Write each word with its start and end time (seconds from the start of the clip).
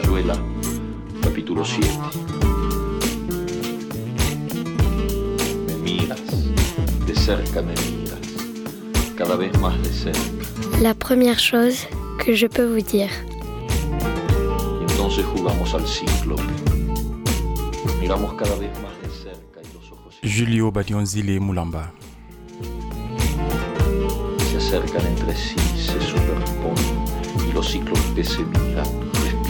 Rayuela, 0.00 0.34
capítulo 1.22 1.62
7. 1.62 1.86
Me 5.66 5.74
miras, 5.74 6.20
de 7.06 7.14
cerca 7.14 7.60
me 7.60 7.74
miras, 7.74 8.18
cada 9.14 9.36
vez 9.36 9.52
más 9.60 9.76
de 9.82 9.92
cerca. 9.92 10.20
La 10.80 10.94
première 10.94 11.38
chose 11.38 11.86
que 12.24 12.34
je 12.34 12.46
peux 12.46 12.64
vous 12.64 12.80
dire. 12.80 13.10
Y 14.80 14.90
entonces 14.90 15.24
jugamos 15.36 15.74
al 15.74 15.86
cíclope. 15.86 16.42
Miramos 18.00 18.32
cada 18.34 18.54
vez 18.56 18.70
más 18.80 18.94
de 19.02 19.10
cerca 19.10 19.60
y 19.60 19.74
los 19.74 19.92
ojos 19.92 20.18
Julio 20.22 20.72
Badionzile 20.72 21.38
Moulamba. 21.40 21.92
se 24.50 24.56
acercan 24.56 25.06
entre 25.06 25.36
sí, 25.36 25.56
se 25.76 26.00
superponen 26.00 27.04
y 27.48 27.52
los 27.52 27.70
cíclopes 27.70 28.28
se 28.28 28.42
miran, 28.44 28.86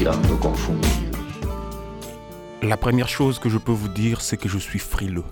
respirando. 0.04 0.40
La 2.62 2.76
première 2.76 3.08
chose 3.08 3.38
que 3.38 3.48
je 3.48 3.58
peux 3.58 3.72
vous 3.72 3.88
dire, 3.88 4.20
c'est 4.20 4.36
que 4.36 4.48
je 4.48 4.58
suis 4.58 4.78
frileux. 4.78 5.24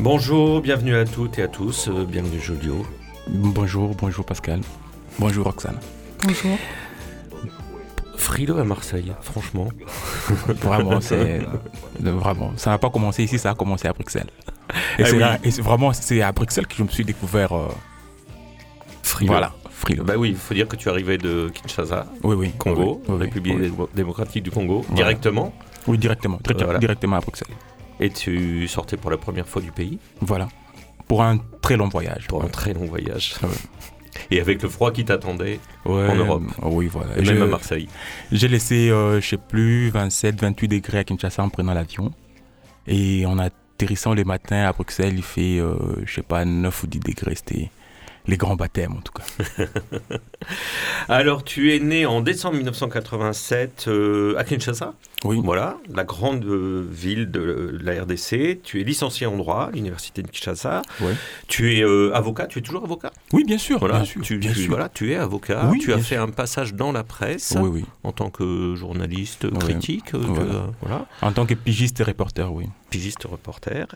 Bonjour, 0.00 0.62
bienvenue 0.62 0.96
à 0.96 1.04
toutes 1.04 1.38
et 1.38 1.42
à 1.42 1.48
tous, 1.48 1.88
euh, 1.88 2.06
bienvenue 2.06 2.40
Julio. 2.40 2.86
Bonjour, 3.26 3.94
bonjour 3.94 4.24
Pascal. 4.24 4.60
Bonjour 5.18 5.44
Roxane. 5.46 5.78
Frileux 8.16 8.58
à 8.58 8.64
Marseille, 8.64 9.12
franchement. 9.20 9.68
Vraiment, 10.62 11.00
c'est 11.00 11.40
vraiment. 12.00 12.52
Ça 12.56 12.70
n'a 12.70 12.78
pas 12.78 12.90
commencé 12.90 13.24
ici, 13.24 13.38
ça 13.38 13.50
a 13.50 13.54
commencé 13.54 13.88
à 13.88 13.92
Bruxelles. 13.92 14.28
Et 14.98 15.02
Ah 15.02 15.06
c'est 15.06 15.12
oui. 15.12 15.18
là- 15.18 15.38
et 15.42 15.50
c'est 15.50 15.62
vraiment 15.62 15.92
c'est 15.92 16.20
à 16.22 16.30
Bruxelles 16.32 16.66
que 16.66 16.74
je 16.76 16.82
me 16.82 16.88
suis 16.88 17.04
découvert. 17.04 17.52
euh, 17.56 17.68
Frileux. 19.02 19.30
Voilà, 19.32 19.52
frileux. 19.70 20.02
Bah 20.04 20.14
oui, 20.18 20.30
il 20.30 20.36
faut 20.36 20.52
dire 20.54 20.68
que 20.68 20.76
tu 20.76 20.88
arrivais 20.90 21.16
de 21.16 21.48
Kinshasa, 21.48 22.06
Oui, 22.22 22.36
oui. 22.36 22.52
Congo, 22.58 23.00
oui, 23.08 23.14
oui, 23.14 23.20
République 23.20 23.72
démocratique 23.94 24.42
du 24.44 24.50
Congo, 24.50 24.82
Voilà. 24.88 24.94
directement, 24.96 25.52
Oui, 25.86 25.96
directement. 25.96 26.38
direct- 26.44 26.62
Voilà. 26.62 26.78
Directement 26.78 27.16
à 27.16 27.20
Bruxelles. 27.20 27.48
et 28.00 28.10
tu 28.10 28.68
sortais 28.68 28.96
pour 28.98 29.10
la 29.10 29.16
première 29.16 29.48
fois 29.48 29.62
du 29.62 29.72
pays 29.72 29.98
Voilà. 30.20 30.48
Pour 31.08 31.22
un 31.22 31.38
très 31.62 31.76
long 31.76 31.88
voyage. 31.88 32.26
pour 32.28 32.44
un 32.44 32.48
très 32.48 32.74
long 32.74 32.84
voyage. 32.84 33.34
Ah 33.42 33.46
ouais. 33.46 33.52
Et 34.30 34.40
avec 34.40 34.62
le 34.62 34.68
froid 34.68 34.92
qui 34.92 35.04
t'attendait, 35.04 35.60
Ouais, 35.84 36.08
en 36.08 36.14
Europe. 36.14 36.42
euh, 36.62 36.68
Oui, 36.70 36.88
voilà. 36.88 37.16
et 37.18 37.22
même 37.22 37.42
à 37.42 37.46
Marseille. 37.46 37.88
J'ai 38.32 38.48
laissé, 38.48 38.90
euh, 38.90 39.20
je 39.20 39.26
sais 39.28 39.36
plus, 39.36 39.90
27, 39.90 40.40
28 40.40 40.68
degrés 40.68 40.98
à 40.98 41.04
Kinshasa 41.04 41.42
en 41.42 41.48
prenant 41.48 41.74
l'avion. 41.74 42.12
Et 42.86 43.26
en 43.26 43.38
atterrissant 43.38 44.14
le 44.14 44.24
matin 44.24 44.64
à 44.64 44.72
Bruxelles, 44.72 45.14
il 45.16 45.22
fait, 45.22 45.58
euh, 45.58 45.74
je 46.04 46.14
sais 46.14 46.22
pas, 46.22 46.44
9 46.44 46.82
ou 46.82 46.86
10 46.86 47.00
degrés. 47.00 47.34
C'était 47.34 47.70
les 48.28 48.36
grands 48.36 48.54
baptêmes 48.56 48.92
en 48.92 49.00
tout 49.00 49.12
cas. 49.12 49.24
Alors, 51.08 51.42
tu 51.44 51.74
es 51.74 51.80
né 51.80 52.06
en 52.06 52.20
décembre 52.20 52.56
1987 52.56 53.86
euh, 53.88 54.34
à 54.38 54.44
Kinshasa, 54.44 54.94
Oui. 55.24 55.40
voilà, 55.42 55.76
la 55.92 56.04
grande 56.04 56.44
euh, 56.44 56.86
ville 56.90 57.30
de 57.30 57.76
la 57.82 58.02
RDC. 58.02 58.60
Tu 58.62 58.80
es 58.80 58.84
licencié 58.84 59.26
en 59.26 59.36
droit 59.36 59.64
à 59.68 59.70
l'université 59.70 60.22
de 60.22 60.28
Kinshasa. 60.28 60.82
Ouais. 61.00 61.14
Tu 61.48 61.74
es 61.76 61.82
euh, 61.82 62.14
avocat, 62.14 62.46
tu 62.46 62.58
es 62.58 62.62
toujours 62.62 62.84
avocat? 62.84 63.10
Oui, 63.32 63.44
bien 63.44 63.58
sûr. 63.58 63.78
Voilà, 63.78 63.96
bien 63.96 64.04
sûr, 64.04 64.22
tu, 64.22 64.38
bien 64.38 64.52
tu- 64.52 64.60
sûr. 64.60 64.68
voilà, 64.70 64.88
tu 64.88 65.12
es 65.12 65.16
avocat. 65.16 65.66
Oui, 65.70 65.78
tu 65.78 65.92
as 65.92 65.98
fait 65.98 66.14
sûr. 66.16 66.22
un 66.22 66.28
passage 66.28 66.74
dans 66.74 66.92
la 66.92 67.04
presse 67.04 67.54
Oui, 67.58 67.68
oui. 67.72 67.84
en 68.04 68.12
tant 68.12 68.30
que 68.30 68.74
journaliste 68.76 69.44
Ouais. 69.44 69.58
critique, 69.58 70.14
euh, 70.14 70.20
que- 70.20 70.26
Voilà. 70.26 70.52
euh, 70.54 70.66
voilà, 70.82 71.06
En 71.22 71.32
tant 71.32 71.46
que 71.46 71.54
pigiste 71.54 72.00
et 72.00 72.04
reporter, 72.04 72.52
oui. 72.52 72.66
pigiste 72.90 73.24
reporter. 73.24 73.86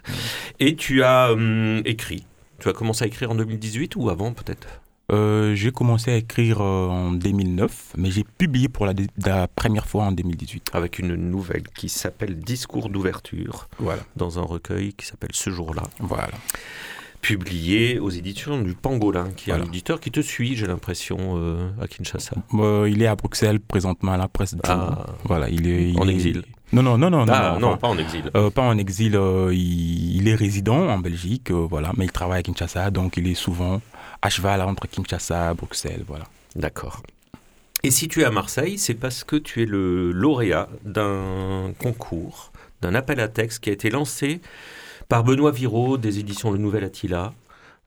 Et 0.60 0.74
tu 0.76 1.02
as 1.02 1.32
hum, 1.32 1.82
écrit. 1.84 2.24
Tu 2.62 2.68
as 2.68 2.72
commencé 2.72 3.02
à 3.02 3.08
écrire 3.08 3.28
en 3.32 3.34
2018 3.34 3.96
ou 3.96 4.08
avant 4.08 4.32
peut-être? 4.32 4.68
Euh, 5.10 5.56
j'ai 5.56 5.72
commencé 5.72 6.12
à 6.12 6.16
écrire 6.16 6.60
euh, 6.60 6.86
en 6.88 7.10
2009, 7.10 7.94
mais 7.98 8.12
j'ai 8.12 8.22
publié 8.38 8.68
pour 8.68 8.86
la, 8.86 8.94
première 9.48 9.86
fois 9.88 10.04
en 10.04 10.12
2018. 10.12 10.70
Avec 10.72 11.00
une 11.00 11.16
nouvelle 11.16 11.64
qui 11.74 11.88
s'appelle 11.88 12.36
Discours 12.38 12.88
d'ouverture 12.88 13.68
Voilà. 13.80 14.02
dans 14.14 14.38
un 14.38 14.42
recueil 14.42 14.92
qui 14.94 15.04
s'appelle 15.06 15.30
Ce 15.32 15.50
jour-là. 15.50 15.82
Voilà. 15.98 16.30
publié 17.20 17.98
aux 17.98 18.10
éditions 18.10 18.62
du 18.62 18.74
Pangolin, 18.74 19.30
qui 19.36 19.50
est 19.50 19.52
un 19.52 19.56
Voilà. 19.56 19.68
éditeur 19.68 19.98
qui 20.00 20.12
te 20.12 20.20
suit, 20.20 20.54
j'ai 20.56 20.66
l'impression, 20.68 21.34
euh, 21.36 21.68
à 21.80 21.88
Kinshasa. 21.88 22.36
Euh, 22.54 22.88
il 22.88 23.02
est 23.02 23.06
à 23.08 23.16
Bruxelles 23.16 23.58
présentement 23.60 24.12
à 24.12 24.16
la 24.16 24.28
presse. 24.28 24.54
Ah. 24.64 25.06
Voilà, 25.24 25.48
il 25.48 25.66
est. 25.68 25.90
il 25.90 26.00
En 26.00 26.06
est- 26.08 26.14
exil. 26.14 26.44
Non, 26.72 26.82
non, 26.82 26.96
non, 26.96 27.10
non. 27.10 27.26
ah 27.28 27.56
non, 27.60 27.76
pas 27.76 27.88
en 27.88 27.98
exil. 27.98 28.30
Euh, 28.34 28.50
pas 28.50 28.62
en 28.62 28.78
exil, 28.78 29.14
euh, 29.14 29.50
il, 29.52 30.16
il 30.16 30.28
est 30.28 30.34
résident 30.34 30.88
en 30.88 30.98
Belgique, 30.98 31.50
euh, 31.50 31.66
voilà, 31.68 31.92
mais 31.96 32.06
il 32.06 32.12
travaille 32.12 32.40
à 32.40 32.42
Kinshasa, 32.42 32.90
donc 32.90 33.18
il 33.18 33.26
est 33.28 33.34
souvent 33.34 33.82
à 34.22 34.30
cheval 34.30 34.62
entre 34.62 34.86
Kinshasa, 34.88 35.52
Bruxelles, 35.52 36.04
voilà. 36.06 36.24
D'accord. 36.56 37.02
Et 37.82 37.90
si 37.90 38.08
tu 38.08 38.22
es 38.22 38.24
à 38.24 38.30
Marseille, 38.30 38.78
c'est 38.78 38.94
parce 38.94 39.24
que 39.24 39.36
tu 39.36 39.62
es 39.62 39.66
le 39.66 40.12
lauréat 40.12 40.68
d'un 40.84 41.72
concours, 41.78 42.52
d'un 42.80 42.94
appel 42.94 43.20
à 43.20 43.28
texte 43.28 43.58
qui 43.62 43.70
a 43.70 43.72
été 43.72 43.90
lancé 43.90 44.40
par 45.08 45.24
Benoît 45.24 45.50
Viraud 45.50 45.98
des 45.98 46.20
éditions 46.20 46.50
Le 46.52 46.58
Nouvel 46.58 46.84
Attila. 46.84 47.32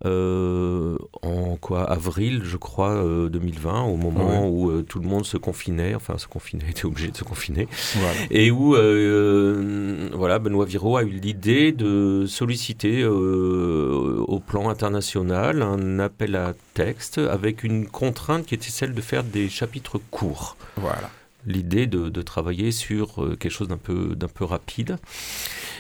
Euh, 0.06 0.98
en 1.22 1.56
quoi 1.58 1.84
avril 1.84 2.42
je 2.44 2.58
crois 2.58 2.92
euh, 2.92 3.30
2020 3.30 3.84
au 3.84 3.98
moment 3.98 4.44
Ouais. 4.44 4.50
où 4.50 4.70
euh, 4.72 4.82
tout 4.84 5.00
le 5.00 5.08
monde 5.08 5.26
se 5.26 5.38
confinait 5.38 5.96
enfin 5.96 6.18
se 6.18 6.28
confinait 6.28 6.66
était 6.70 6.86
obligé 6.86 7.10
de 7.12 7.18
se 7.18 7.24
confiner 7.24 7.68
Voilà. 7.96 8.14
et 8.32 8.52
où 8.52 8.76
euh, 8.76 10.10
voilà 10.14 10.40
Benoît 10.40 10.66
Viraud 10.66 10.98
a 10.98 11.04
eu 11.04 11.10
l'idée 11.10 11.72
de 11.72 12.26
solliciter 12.28 13.02
euh, 13.02 14.24
au 14.28 14.40
plan 14.40 14.70
international 14.70 15.62
un 15.62 16.00
appel 16.00 16.36
à 16.36 16.54
texte 16.74 17.18
avec 17.18 17.64
une 17.64 17.88
contrainte 17.88 18.46
qui 18.46 18.56
était 18.56 18.70
celle 18.70 18.94
de 18.94 19.02
faire 19.02 19.24
des 19.24 19.50
chapitres 19.50 20.00
courts. 20.12 20.58
voilà. 20.78 21.10
L'idée 21.48 21.86
de, 21.86 22.10
de 22.10 22.22
travailler 22.24 22.72
sur 22.72 23.24
euh, 23.24 23.36
quelque 23.36 23.52
chose 23.52 23.68
d'un 23.68 23.78
peu 23.78 24.16
d'un 24.16 24.28
peu 24.28 24.46
rapide. 24.46 24.98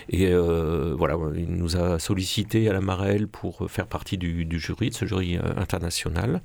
Et 0.09 0.27
euh, 0.27 0.93
voilà, 0.97 1.17
il 1.35 1.49
nous 1.49 1.77
a 1.77 1.99
sollicité 1.99 2.69
à 2.69 2.73
la 2.73 2.81
Marelle 2.81 3.27
pour 3.27 3.69
faire 3.69 3.87
partie 3.87 4.17
du, 4.17 4.47
jury, 4.59 4.89
de 4.89 4.95
ce 4.95 5.05
jury 5.05 5.37
euh, 5.37 5.41
international. 5.57 6.41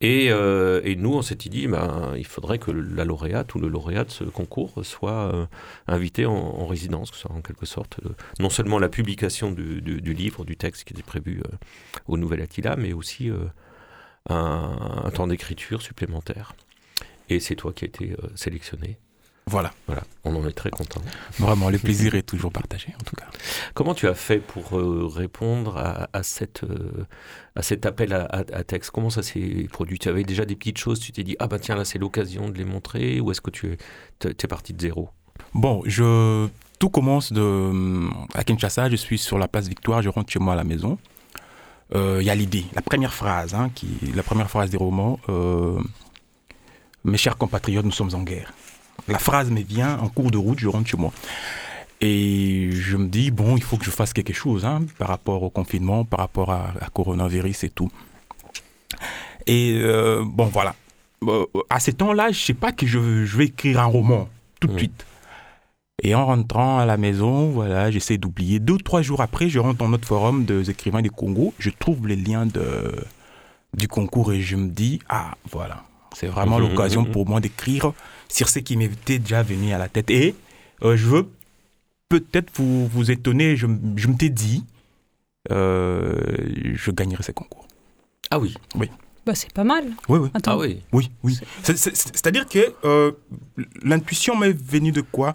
Et, 0.00 0.28
euh, 0.30 0.80
et 0.84 0.96
nous, 0.96 1.14
on 1.14 1.22
s'était 1.22 1.48
dit, 1.48 1.66
ben, 1.66 2.12
il 2.16 2.26
faudrait 2.26 2.58
que 2.58 2.70
la 2.70 3.04
lauréate 3.04 3.54
ou 3.54 3.58
le 3.58 3.68
lauréat 3.68 4.04
de 4.04 4.10
ce 4.10 4.24
concours 4.24 4.84
soit 4.84 5.48
invité 5.86 6.26
en, 6.26 6.34
en 6.34 6.66
résidence, 6.66 7.10
que 7.10 7.16
ce 7.16 7.22
soit 7.22 7.32
en 7.32 7.42
quelque 7.42 7.66
sorte 7.66 8.00
non 8.38 8.50
seulement 8.50 8.78
la 8.78 8.88
publication 8.88 9.50
du, 9.52 9.80
livre, 9.80 10.44
du 10.44 10.56
texte 10.56 10.84
qui 10.84 10.92
était 10.92 11.02
prévu 11.02 11.42
au 12.06 12.16
Nouvel 12.16 12.40
Attila, 12.42 12.76
mais 12.76 12.92
aussi 12.92 13.30
un, 14.28 15.02
un 15.04 15.10
temps 15.10 15.26
d'écriture 15.26 15.82
supplémentaire. 15.82 16.54
Et 17.28 17.40
c'est 17.40 17.56
toi 17.56 17.72
qui 17.72 17.84
as 17.84 17.88
été 17.88 18.16
sélectionné. 18.34 18.98
Voilà. 19.46 19.72
Voilà, 19.86 20.02
on 20.24 20.34
en 20.36 20.46
est 20.46 20.52
très 20.52 20.70
content. 20.70 21.02
Vraiment, 21.38 21.68
le 21.68 21.78
plaisir 21.86 22.14
est 22.14 22.22
toujours 22.22 22.52
partagé, 22.52 22.94
en 22.98 23.04
tout 23.04 23.16
cas. 23.16 23.26
Comment 23.74 23.92
tu 23.94 24.06
as 24.06 24.14
fait 24.14 24.38
pour 24.38 24.78
euh, 24.78 25.06
répondre 25.12 25.76
à, 25.76 26.08
à 26.12 26.22
cette, 26.22 26.62
euh, 26.64 27.06
à 27.56 27.62
cet 27.62 27.84
appel 27.84 28.12
à, 28.12 28.24
à- 28.26 28.38
à 28.38 28.64
texte? 28.64 28.90
Comment 28.92 29.10
ça 29.10 29.22
s'est 29.22 29.68
produit? 29.70 29.98
Tu 29.98 30.08
avais 30.08 30.22
déjà 30.22 30.44
des 30.44 30.54
petites 30.54 30.78
choses, 30.78 31.00
tu 31.00 31.10
t'es 31.12 31.24
dit, 31.24 31.36
ah 31.40 31.48
bah 31.48 31.58
tiens, 31.58 31.74
là 31.74 31.84
c'est 31.84 31.98
l'occasion 31.98 32.48
de 32.48 32.56
les 32.56 32.64
montrer, 32.64 33.20
ou 33.20 33.30
est-ce 33.32 33.40
que 33.40 33.50
tu 33.50 33.72
es, 33.72 33.76
es 34.28 34.46
parti 34.46 34.72
de 34.74 34.80
zéro? 34.80 35.10
Bon, 35.54 35.82
je, 35.86 36.46
tout 36.78 36.88
commence 36.90 37.32
de, 37.32 38.08
à 38.34 38.44
Kinshasa, 38.44 38.88
je 38.90 38.96
suis 38.96 39.18
sur 39.18 39.38
la 39.38 39.48
place 39.48 39.66
Victoire, 39.68 40.02
je 40.02 40.08
rentre 40.08 40.32
chez 40.32 40.38
moi 40.38 40.52
à 40.54 40.56
la 40.56 40.64
maison. 40.64 40.98
Euh, 41.94 42.18
Il 42.20 42.26
y 42.26 42.30
a 42.30 42.34
l'idée, 42.34 42.64
la 42.74 42.80
première 42.80 43.12
phrase, 43.12 43.54
hein, 43.54 43.70
qui, 43.74 43.88
la 44.14 44.22
première 44.22 44.48
phrase 44.48 44.70
des 44.70 44.76
romans, 44.78 45.18
euh, 45.28 45.80
Mes 47.04 47.18
chers 47.18 47.36
compatriotes, 47.36 47.84
nous 47.84 47.90
sommes 47.90 48.14
en 48.14 48.22
guerre. 48.22 48.52
La 49.08 49.18
phrase 49.18 49.50
me 49.50 49.60
vient 49.62 49.98
en 49.98 50.08
cours 50.08 50.30
de 50.30 50.38
route, 50.38 50.58
je 50.58 50.68
rentre 50.68 50.88
chez 50.88 50.96
moi. 50.96 51.12
Et 52.00 52.70
je 52.72 52.96
me 52.96 53.06
dis, 53.08 53.30
bon, 53.30 53.56
il 53.56 53.62
faut 53.62 53.76
que 53.76 53.84
je 53.84 53.90
fasse 53.90 54.12
quelque 54.12 54.32
chose 54.32 54.64
hein, 54.64 54.80
par 54.98 55.08
rapport 55.08 55.42
au 55.42 55.50
confinement, 55.50 56.04
par 56.04 56.20
rapport 56.20 56.50
à, 56.50 56.72
à 56.80 56.88
coronavirus 56.90 57.64
et 57.64 57.70
tout. 57.70 57.90
Et 59.46 59.78
euh, 59.82 60.22
bon, 60.24 60.46
voilà. 60.46 60.74
Euh, 61.24 61.46
à 61.70 61.80
ce 61.80 61.90
temps-là, 61.92 62.30
je 62.32 62.38
sais 62.38 62.54
pas 62.54 62.72
que 62.72 62.86
je, 62.86 63.24
je 63.24 63.36
vais 63.36 63.46
écrire 63.46 63.80
un 63.80 63.84
roman 63.86 64.28
tout 64.60 64.68
de 64.68 64.72
Mhm. 64.72 64.78
suite. 64.78 65.06
Et 66.02 66.14
en 66.16 66.26
rentrant 66.26 66.78
à 66.78 66.86
la 66.86 66.96
maison, 66.96 67.50
voilà, 67.50 67.90
j'essaie 67.92 68.18
d'oublier. 68.18 68.58
Deux 68.58 68.74
ou 68.74 68.78
trois 68.78 69.02
jours 69.02 69.20
après, 69.20 69.48
je 69.48 69.60
rentre 69.60 69.78
dans 69.78 69.88
notre 69.88 70.06
forum 70.08 70.44
des 70.44 70.70
écrivains 70.70 71.02
du 71.02 71.10
Congo. 71.12 71.54
Je 71.60 71.70
trouve 71.70 72.08
les 72.08 72.16
liens 72.16 72.46
de, 72.46 72.92
du 73.76 73.86
concours 73.86 74.32
et 74.32 74.40
je 74.40 74.56
me 74.56 74.68
dis, 74.68 74.98
ah, 75.08 75.34
voilà. 75.50 75.84
C'est 76.14 76.26
vraiment 76.26 76.58
Mhm, 76.58 76.68
l'occasion 76.70 77.02
mhm. 77.02 77.10
pour 77.12 77.28
moi 77.28 77.40
d'écrire 77.40 77.92
sur 78.32 78.48
ce 78.48 78.58
qui 78.58 78.76
m'était 78.76 79.18
déjà 79.18 79.42
venu 79.42 79.72
à 79.72 79.78
la 79.78 79.88
tête. 79.88 80.10
Et 80.10 80.34
euh, 80.82 80.96
je 80.96 81.06
veux 81.06 81.28
peut-être 82.08 82.50
vous, 82.54 82.86
vous 82.88 83.10
étonner, 83.10 83.56
je, 83.56 83.66
je 83.96 84.08
m'étais 84.08 84.28
dit, 84.30 84.64
euh, 85.50 86.16
je 86.74 86.90
gagnerai 86.90 87.22
ce 87.22 87.32
concours. 87.32 87.66
Ah 88.30 88.38
oui 88.38 88.54
Oui. 88.74 88.90
Bah, 89.24 89.34
c'est 89.34 89.52
pas 89.52 89.64
mal. 89.64 89.84
Oui, 90.08 90.18
oui. 90.18 90.28
Attends. 90.34 90.52
Ah 90.52 90.58
oui. 90.58 90.82
Oui, 90.92 91.10
oui. 91.22 91.38
C'est- 91.62 91.76
c'est- 91.76 91.94
c'est- 91.94 92.10
C'est-à-dire 92.16 92.46
que 92.48 92.74
euh, 92.84 93.12
l'intuition 93.82 94.36
m'est 94.36 94.52
venue 94.52 94.90
de 94.92 95.00
quoi? 95.00 95.34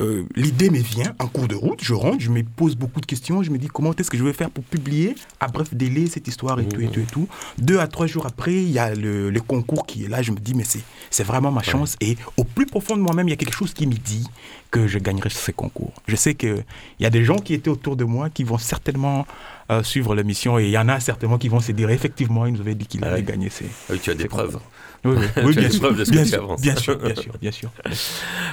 Euh, 0.00 0.24
L'idée 0.34 0.70
me 0.70 0.78
vient 0.78 1.14
en 1.18 1.26
cours 1.26 1.48
de 1.48 1.54
route, 1.54 1.80
je 1.82 1.94
rentre, 1.94 2.20
je 2.20 2.30
me 2.30 2.42
pose 2.42 2.74
beaucoup 2.76 3.00
de 3.00 3.06
questions, 3.06 3.42
je 3.42 3.50
me 3.50 3.58
dis 3.58 3.68
comment 3.68 3.94
est-ce 3.94 4.10
que 4.10 4.16
je 4.16 4.24
vais 4.24 4.32
faire 4.32 4.50
pour 4.50 4.64
publier 4.64 5.14
à 5.40 5.48
bref 5.48 5.74
délai 5.74 6.06
cette 6.06 6.26
histoire 6.28 6.58
et 6.60 6.66
tout 6.66 6.80
et 6.80 6.88
tout 6.88 7.00
et 7.00 7.04
tout. 7.04 7.28
Deux 7.58 7.78
à 7.78 7.86
trois 7.86 8.06
jours 8.06 8.26
après, 8.26 8.54
il 8.54 8.70
y 8.70 8.78
a 8.78 8.94
le, 8.94 9.30
le 9.30 9.40
concours 9.40 9.86
qui 9.86 10.04
est 10.04 10.08
là, 10.08 10.22
je 10.22 10.32
me 10.32 10.38
dis 10.38 10.54
mais 10.54 10.64
c'est 10.64 10.82
c'est 11.10 11.24
vraiment 11.24 11.50
ma 11.52 11.62
chance 11.62 11.96
et 12.00 12.16
au 12.36 12.44
plus 12.44 12.66
profond 12.66 12.96
de 12.96 13.02
moi-même, 13.02 13.28
il 13.28 13.30
y 13.30 13.34
a 13.34 13.36
quelque 13.36 13.54
chose 13.54 13.74
qui 13.74 13.86
me 13.86 13.94
dit 13.94 14.26
que 14.70 14.86
je 14.86 14.98
gagnerai 14.98 15.30
ce 15.30 15.50
concours. 15.50 15.92
Je 16.06 16.16
sais 16.16 16.34
qu'il 16.34 16.64
y 17.00 17.04
a 17.06 17.10
des 17.10 17.24
gens 17.24 17.36
qui 17.36 17.54
étaient 17.54 17.70
autour 17.70 17.96
de 17.96 18.04
moi 18.04 18.30
qui 18.30 18.44
vont 18.44 18.58
certainement 18.58 19.26
euh, 19.70 19.82
suivre 19.82 20.14
l'émission 20.14 20.58
et 20.58 20.64
il 20.64 20.70
y 20.70 20.78
en 20.78 20.88
a 20.88 21.00
certainement 21.00 21.38
qui 21.38 21.48
vont 21.48 21.60
se 21.60 21.72
dire 21.72 21.88
effectivement, 21.90 22.44
il 22.46 22.52
nous 22.54 22.60
avait 22.60 22.74
dit 22.74 22.86
qu'il 22.86 23.00
Ah 23.04 23.08
allait 23.08 23.22
gagner. 23.22 23.48
C'est 23.50 23.66
Ah 23.88 23.92
oui, 23.92 24.00
tu 24.02 24.10
as 24.10 24.14
des 24.14 24.26
preuves. 24.28 24.58
oui, 25.04 25.14
oui, 25.16 25.26
oui, 25.44 25.54
bien 25.54 25.62
des 25.68 25.70
sûr, 25.70 25.80
preuves 25.80 25.98
de 25.98 26.04
ce 26.04 26.10
bien 26.10 26.24
sûr, 26.24 26.56
bien 26.56 26.76
sûr, 26.76 26.98
bien 26.98 27.14
sûr, 27.14 27.32
bien 27.40 27.50
sûr. 27.52 27.70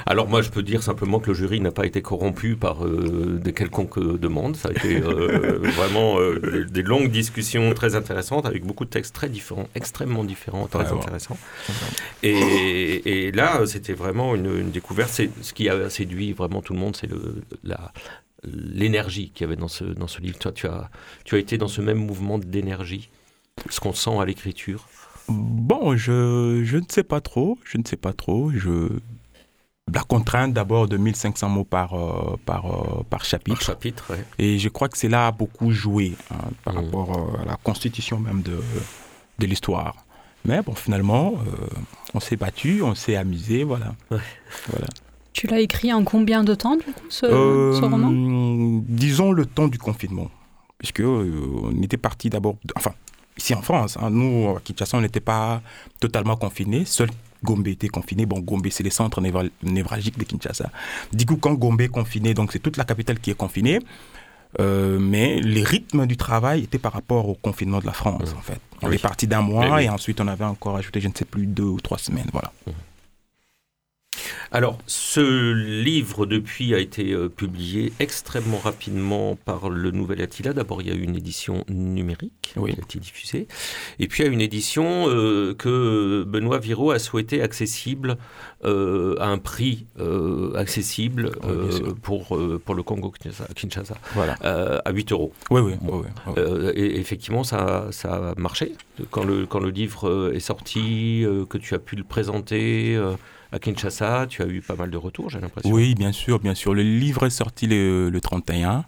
Alors 0.06 0.28
moi, 0.28 0.40
je 0.42 0.50
peux 0.50 0.62
dire 0.62 0.82
simplement 0.82 1.18
que 1.20 1.28
le 1.28 1.34
jury 1.34 1.60
n'a 1.60 1.70
pas 1.72 1.84
été 1.86 2.00
corrompu 2.02 2.56
par 2.56 2.84
euh, 2.86 3.40
de 3.42 3.50
quelconques 3.50 3.98
euh, 3.98 4.16
demandes. 4.18 4.56
Ça 4.56 4.68
a 4.68 4.70
été 4.72 5.00
euh, 5.02 5.58
vraiment 5.62 6.18
euh, 6.20 6.38
des, 6.40 6.64
des 6.70 6.82
longues 6.82 7.10
discussions 7.10 7.72
très 7.74 7.94
intéressantes 7.96 8.46
avec 8.46 8.64
beaucoup 8.64 8.84
de 8.84 8.90
textes 8.90 9.14
très 9.14 9.28
différents, 9.28 9.68
extrêmement 9.74 10.24
différents, 10.24 10.66
très 10.66 10.84
Ouais, 10.84 10.90
ouais. 10.90 10.98
intéressants. 10.98 11.36
Et, 12.22 13.26
et 13.28 13.32
là, 13.32 13.66
c'était 13.66 13.92
vraiment 13.92 14.34
une, 14.34 14.46
une 14.58 14.70
découverte. 14.70 15.10
C'est 15.12 15.30
ce 15.42 15.52
qui 15.52 15.68
a 15.68 15.90
séduit 15.90 16.32
vraiment 16.32 16.62
tout 16.62 16.72
le 16.72 16.78
monde, 16.78 16.96
c'est 16.96 17.06
le, 17.08 17.42
la 17.64 17.92
l'énergie 18.44 19.30
qu'il 19.30 19.42
y 19.42 19.44
avait 19.44 19.56
dans 19.56 19.68
ce, 19.68 19.84
dans 19.84 20.08
ce 20.08 20.20
livre. 20.20 20.38
Toi, 20.38 20.52
tu 20.52 20.66
as, 20.66 20.90
tu 21.24 21.34
as 21.34 21.38
été 21.38 21.58
dans 21.58 21.68
ce 21.68 21.80
même 21.80 21.98
mouvement 21.98 22.38
d'énergie, 22.38 23.08
ce 23.70 23.80
qu'on 23.80 23.92
sent 23.92 24.18
à 24.18 24.24
l'écriture. 24.24 24.86
Bon, 25.28 25.96
je, 25.96 26.62
je 26.64 26.76
ne 26.78 26.84
sais 26.88 27.02
pas 27.04 27.20
trop, 27.20 27.58
je 27.64 27.78
ne 27.78 27.84
sais 27.84 27.96
pas 27.96 28.12
trop. 28.12 28.50
Je... 28.52 28.88
La 29.92 30.02
contrainte 30.02 30.52
d'abord 30.52 30.86
de 30.86 30.96
1500 30.98 31.48
mots 31.48 31.64
par, 31.64 31.94
euh, 31.94 32.36
par, 32.44 32.66
euh, 32.66 33.02
par 33.08 33.20
Par 33.20 33.24
chapitre. 33.24 33.60
chapitre, 33.62 34.04
ouais. 34.10 34.24
Et 34.38 34.58
je 34.58 34.68
crois 34.68 34.88
que 34.88 34.98
c'est 34.98 35.08
là 35.08 35.28
a 35.28 35.32
beaucoup 35.32 35.70
joué 35.70 36.14
hein, 36.30 36.36
par 36.64 36.74
Mhm. 36.74 36.84
rapport 36.84 37.18
euh, 37.38 37.42
à 37.42 37.44
la 37.46 37.56
constitution 37.56 38.20
même 38.20 38.42
de, 38.42 38.58
de 39.38 39.46
l'histoire. 39.46 39.96
Mais 40.44 40.62
bon, 40.62 40.74
finalement, 40.74 41.34
euh, 41.46 41.66
on 42.14 42.20
s'est 42.20 42.36
battu, 42.36 42.82
on 42.82 42.94
s'est 42.94 43.16
amusé, 43.16 43.64
voilà. 43.64 43.94
Ouais. 44.10 44.18
voilà. 44.68 44.86
Tu 45.32 45.46
l'as 45.46 45.60
écrit 45.60 45.92
en 45.92 46.02
combien 46.04 46.42
de 46.44 46.54
temps, 46.54 46.76
du 46.76 46.82
coup, 46.84 47.04
ce, 47.08 47.26
Euh, 47.26 47.74
ce 47.74 47.82
roman? 47.82 48.10
Disons 48.88 49.32
le 49.32 49.46
temps 49.46 49.68
du 49.68 49.78
confinement. 49.78 50.30
Puisque 50.78 51.00
euh, 51.00 51.60
on 51.64 51.82
était 51.82 51.96
parti 51.96 52.30
d'abord. 52.30 52.56
Enfin, 52.76 52.92
ici 53.36 53.54
en 53.54 53.62
France, 53.62 53.96
hein, 54.00 54.10
nous, 54.10 54.54
à 54.56 54.60
Kinshasa, 54.60 54.96
on 54.96 55.00
n'était 55.00 55.20
pas 55.20 55.60
totalement 56.00 56.36
confinés. 56.36 56.84
Seul 56.84 57.08
Gombe 57.44 57.66
était 57.68 57.88
confiné. 57.88 58.26
Bon, 58.26 58.40
Gombe, 58.40 58.66
c'est 58.70 58.82
le 58.82 58.90
centre 58.90 59.20
névra- 59.20 59.50
névralgique 59.62 60.18
de 60.18 60.24
Kinshasa. 60.24 60.70
Du 61.12 61.24
coup, 61.26 61.36
quand 61.36 61.54
Gombe 61.54 61.80
est 61.80 61.88
confiné, 61.88 62.34
donc 62.34 62.52
c'est 62.52 62.58
toute 62.58 62.76
la 62.76 62.84
capitale 62.84 63.18
qui 63.20 63.30
est 63.30 63.34
confinée. 63.36 63.78
Euh, 64.60 64.98
mais 64.98 65.40
les 65.40 65.62
rythmes 65.62 66.06
du 66.06 66.16
travail 66.16 66.62
étaient 66.64 66.78
par 66.78 66.94
rapport 66.94 67.28
au 67.28 67.34
confinement 67.34 67.80
de 67.80 67.86
la 67.86 67.92
France, 67.92 68.34
en 68.36 68.40
fait. 68.40 68.60
On 68.82 68.88
Oui. 68.88 68.94
est 68.94 68.98
parti 69.02 69.26
d'un 69.26 69.42
mois 69.42 69.66
Oui, 69.66 69.70
oui. 69.74 69.82
et 69.84 69.88
ensuite 69.90 70.20
on 70.22 70.26
avait 70.28 70.44
encore 70.46 70.76
ajouté, 70.76 71.00
je 71.02 71.08
ne 71.08 71.12
sais 71.14 71.26
plus, 71.26 71.46
deux 71.46 71.64
ou 71.64 71.80
trois 71.80 71.98
semaines. 71.98 72.28
Voilà. 72.32 72.50
Alors, 74.52 74.78
ce 74.86 75.52
livre, 75.52 76.24
depuis, 76.26 76.74
a 76.74 76.78
été 76.78 77.12
euh, 77.12 77.28
publié 77.28 77.92
extrêmement 78.00 78.58
rapidement 78.58 79.36
par 79.44 79.68
le 79.70 79.90
Nouvel 79.90 80.22
Attila. 80.22 80.52
D'abord, 80.52 80.80
il 80.82 80.88
y 80.88 80.90
a 80.90 80.94
eu 80.94 81.02
une 81.02 81.16
édition 81.16 81.64
numérique 81.68 82.54
Oui. 82.56 82.72
qui 82.74 82.80
a 82.80 82.82
été 82.82 82.98
diffusée. 82.98 83.48
Et 83.98 84.08
puis, 84.08 84.22
il 84.22 84.26
y 84.26 84.28
a 84.28 84.32
une 84.32 84.40
édition 84.40 85.08
euh, 85.08 85.54
que 85.54 86.24
Benoît 86.26 86.58
Viraud 86.58 86.90
a 86.90 86.98
souhaité 86.98 87.42
accessible 87.42 88.16
euh, 88.64 89.14
à 89.20 89.26
un 89.28 89.38
prix 89.38 89.86
accessible 90.56 91.30
Oui, 91.44 91.92
pour, 92.02 92.38
pour 92.64 92.74
le 92.74 92.82
Congo 92.82 93.10
Kinshasa, 93.10 93.46
Kinshasa, 93.54 93.96
Voilà. 94.14 94.34
à 94.84 94.90
8 94.90 95.12
euros. 95.12 95.32
Oui, 95.50 95.60
oui. 95.60 95.72
Oui, 95.82 96.06
oui, 96.26 96.70
et 96.74 96.98
effectivement, 96.98 97.44
ça, 97.44 97.88
ça 97.90 98.30
a 98.30 98.34
marché. 98.40 98.72
Quand 99.10 99.24
le, 99.24 99.46
quand 99.46 99.60
le 99.60 99.70
livre 99.70 100.32
est 100.34 100.40
sorti, 100.40 101.24
que 101.48 101.58
tu 101.58 101.74
as 101.74 101.78
pu 101.78 101.96
le 101.96 102.04
présenter 102.04 102.98
à 103.52 103.58
Kinshasa, 103.58 104.26
tu 104.28 104.42
as 104.42 104.46
eu 104.46 104.60
pas 104.60 104.76
mal 104.76 104.90
de 104.90 104.96
retours, 104.96 105.30
j'ai 105.30 105.40
l'impression. 105.40 105.70
Oui, 105.70 105.94
bien 105.94 106.12
sûr, 106.12 106.38
bien 106.38 106.54
sûr. 106.54 106.74
Le 106.74 106.82
livre 106.82 107.26
est 107.26 107.30
sorti 107.30 107.66
le, 107.66 108.10
le 108.10 108.20
31. 108.20 108.84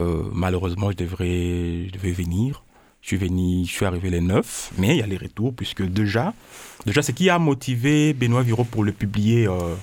Euh, 0.00 0.22
malheureusement, 0.32 0.90
je 0.90 0.96
devrais, 0.96 1.86
je 1.86 1.92
devais 1.92 2.12
venir. 2.12 2.62
Je 3.00 3.08
suis 3.08 3.16
venu, 3.16 3.64
je 3.64 3.70
suis 3.72 3.84
arrivé 3.86 4.10
le 4.10 4.20
9, 4.20 4.72
mais 4.78 4.96
il 4.96 4.98
y 4.98 5.02
a 5.02 5.06
les 5.06 5.16
retours 5.16 5.54
puisque 5.54 5.82
déjà, 5.82 6.34
déjà, 6.84 7.00
ce 7.00 7.12
qui 7.12 7.30
a 7.30 7.38
motivé 7.38 8.12
Benoît 8.12 8.42
Viro 8.42 8.64
pour 8.64 8.84
le 8.84 8.92
publier 8.92 9.46
euh, 9.46 9.74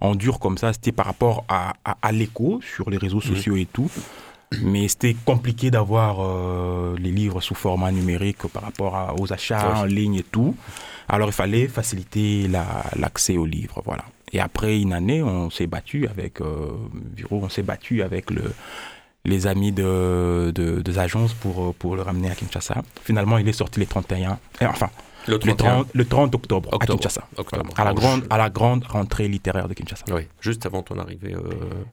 en 0.00 0.14
dur 0.14 0.38
comme 0.40 0.58
ça, 0.58 0.72
c'était 0.72 0.90
par 0.90 1.06
rapport 1.06 1.44
à, 1.48 1.74
à, 1.84 1.98
à 2.02 2.12
l'écho 2.12 2.60
sur 2.62 2.90
les 2.90 2.96
réseaux 2.96 3.20
sociaux 3.20 3.56
et 3.56 3.66
tout. 3.66 3.90
Mais 4.62 4.88
c'était 4.88 5.16
compliqué 5.24 5.70
d'avoir 5.70 6.16
euh, 6.20 6.96
les 6.98 7.10
livres 7.10 7.40
sous 7.40 7.54
format 7.54 7.90
numérique 7.92 8.46
par 8.52 8.62
rapport 8.62 8.96
à- 8.96 9.14
aux 9.18 9.32
achats 9.32 9.74
en 9.80 9.84
ligne 9.84 10.16
et 10.16 10.22
tout. 10.24 10.54
Alors 11.08 11.28
il 11.28 11.32
fallait 11.32 11.68
faciliter 11.68 12.48
la- 12.48 12.84
l'accès 12.96 13.36
aux 13.36 13.46
livres, 13.46 13.82
voilà. 13.84 14.04
Et 14.32 14.40
après 14.40 14.80
une 14.80 14.92
année, 14.92 15.22
on 15.22 15.50
s'est 15.50 15.66
battu 15.66 16.06
avec 16.08 16.40
euh, 16.40 16.70
Viro, 17.16 17.40
on 17.42 17.48
s'est 17.48 17.62
battu 17.62 18.02
avec 18.02 18.30
le, 18.30 18.52
les 19.24 19.46
amis 19.46 19.72
de, 19.72 20.52
de- 20.54 20.80
des 20.80 20.98
agences 20.98 21.34
pour, 21.34 21.74
pour 21.74 21.96
le 21.96 22.02
ramener 22.02 22.30
à 22.30 22.34
Kinshasa. 22.34 22.82
Finalement, 23.04 23.36
il 23.38 23.48
est 23.48 23.52
sorti 23.52 23.78
les 23.80 23.86
31, 23.86 24.38
euh, 24.62 24.66
enfin 24.68 24.88
Le 25.28 25.34
le 25.34 25.38
31. 25.38 25.54
30, 25.84 25.88
le 25.94 26.04
30 26.04 26.34
octobre, 26.34 26.68
à. 26.72 26.84
Kinshasa. 26.86 27.28
Octobre. 27.36 27.70
Voilà. 27.74 27.80
À, 27.80 27.84
la 27.84 27.92
Oh, 27.92 27.94
grande, 27.94 28.22
je- 28.24 28.26
à 28.34 28.38
la 28.38 28.50
grande 28.50 28.84
rentrée 28.84 29.28
littéraire 29.28 29.68
de 29.68 29.74
Kinshasa. 29.74 30.04
Oui, 30.12 30.26
juste 30.40 30.66
avant 30.66 30.82
ton 30.82 30.98
arrivée, 30.98 31.34
euh, 31.34 31.40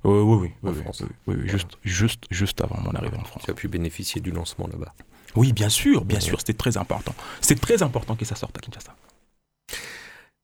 oui, 0.04 0.52
oui, 0.64 0.70
En 0.70 0.74
France. 0.74 1.02
oui, 1.02 1.10
oui, 1.28 1.36
oui, 1.44 1.50
juste, 1.50 1.78
juste, 1.84 2.24
juste 2.32 2.62
avant 2.62 2.80
mon 2.82 2.92
arrivée 2.92 3.18
en 3.18 3.24
France. 3.24 3.44
tu 3.46 3.52
as 3.52 3.54
pu 3.54 3.68
bénéficier 3.68 4.20
du 4.22 4.32
lancement 4.32 4.68
là-bas. 4.68 4.94
Oui, 5.36 5.54
bien 5.54 5.70
sûr, 5.70 6.06
bien 6.06 6.18
Ouais. 6.18 6.22
sûr, 6.22 6.40
c'était 6.40 6.54
très 6.54 6.78
important. 6.78 7.14
C'est 7.42 7.60
très 7.60 7.84
important 7.84 8.16
que 8.16 8.26
ça 8.26 8.36
sorte 8.36 8.58
à 8.58 8.62
Kinshasa. 8.62 8.96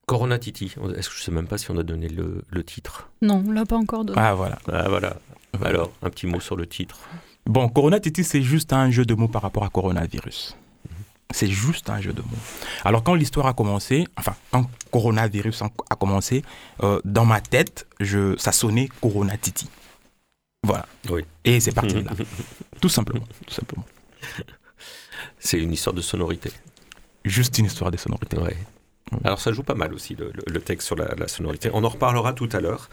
Corona 0.05 0.37
Titi, 0.37 0.65
est-ce 0.97 1.09
que 1.09 1.15
je 1.15 1.21
sais 1.23 1.31
même 1.31 1.47
pas 1.47 1.57
si 1.57 1.71
on 1.71 1.77
a 1.79 1.83
donné 1.83 2.07
le, 2.07 2.43
le 2.47 2.63
titre 2.63 3.09
Non, 3.23 3.43
on 3.47 3.51
l'a 3.51 3.65
pas 3.65 3.77
encore 3.77 4.05
donné. 4.05 4.19
Ah, 4.21 4.35
voilà. 4.35 4.59
Ah. 4.71 4.87
Voilà. 4.87 5.17
Alors, 5.63 5.91
un 6.03 6.09
petit 6.11 6.27
mot 6.27 6.39
sur 6.39 6.55
le 6.55 6.67
titre. 6.67 6.99
Bon, 7.47 7.67
Corona 7.69 7.99
Titi, 7.99 8.23
c'est 8.23 8.41
juste 8.43 8.73
un 8.73 8.91
jeu 8.91 9.05
de 9.05 9.15
mots 9.15 9.27
par 9.27 9.41
rapport 9.41 9.63
à 9.63 9.69
coronavirus. 9.69 10.55
C'est 11.31 11.47
juste 11.47 11.89
un 11.89 11.99
jeu 12.01 12.13
de 12.13 12.21
mots. 12.21 12.37
Alors, 12.83 13.03
quand 13.03 13.15
l'histoire 13.15 13.47
a 13.47 13.53
commencé, 13.53 14.07
enfin, 14.15 14.35
quand 14.51 14.69
coronavirus 14.91 15.63
a 15.63 15.69
a 15.89 15.95
commencé, 15.95 16.43
euh, 16.83 17.01
dans 17.03 17.25
ma 17.25 17.41
tête, 17.41 17.87
je, 17.99 18.37
ça 18.37 18.51
sonnait 18.51 18.89
Corona 19.01 19.37
Titi. 19.37 19.69
Voilà. 20.63 20.85
Oui. 21.09 21.23
Et 21.43 21.59
c'est 21.59 21.73
parti 21.73 21.95
de 21.95 22.01
là. 22.01 22.11
tout 22.81 22.89
simplement. 22.89 23.25
Tout 23.45 23.53
simplement. 23.53 23.85
C'est 25.39 25.59
une 25.59 25.73
histoire 25.73 25.93
de 25.93 26.01
sonorité. 26.01 26.51
Juste 27.23 27.57
une 27.57 27.65
histoire 27.65 27.91
de 27.91 27.97
sonorité. 27.97 28.37
Ouais. 28.37 28.57
Alors 29.23 29.39
ça 29.39 29.51
joue 29.51 29.63
pas 29.63 29.75
mal 29.75 29.93
aussi 29.93 30.15
le, 30.15 30.59
texte 30.61 30.87
sur 30.87 30.95
la, 30.95 31.13
la 31.17 31.27
sonorité. 31.27 31.69
On 31.73 31.83
en 31.83 31.89
reparlera 31.89 32.33
tout 32.33 32.49
à 32.51 32.59
l'heure. 32.59 32.89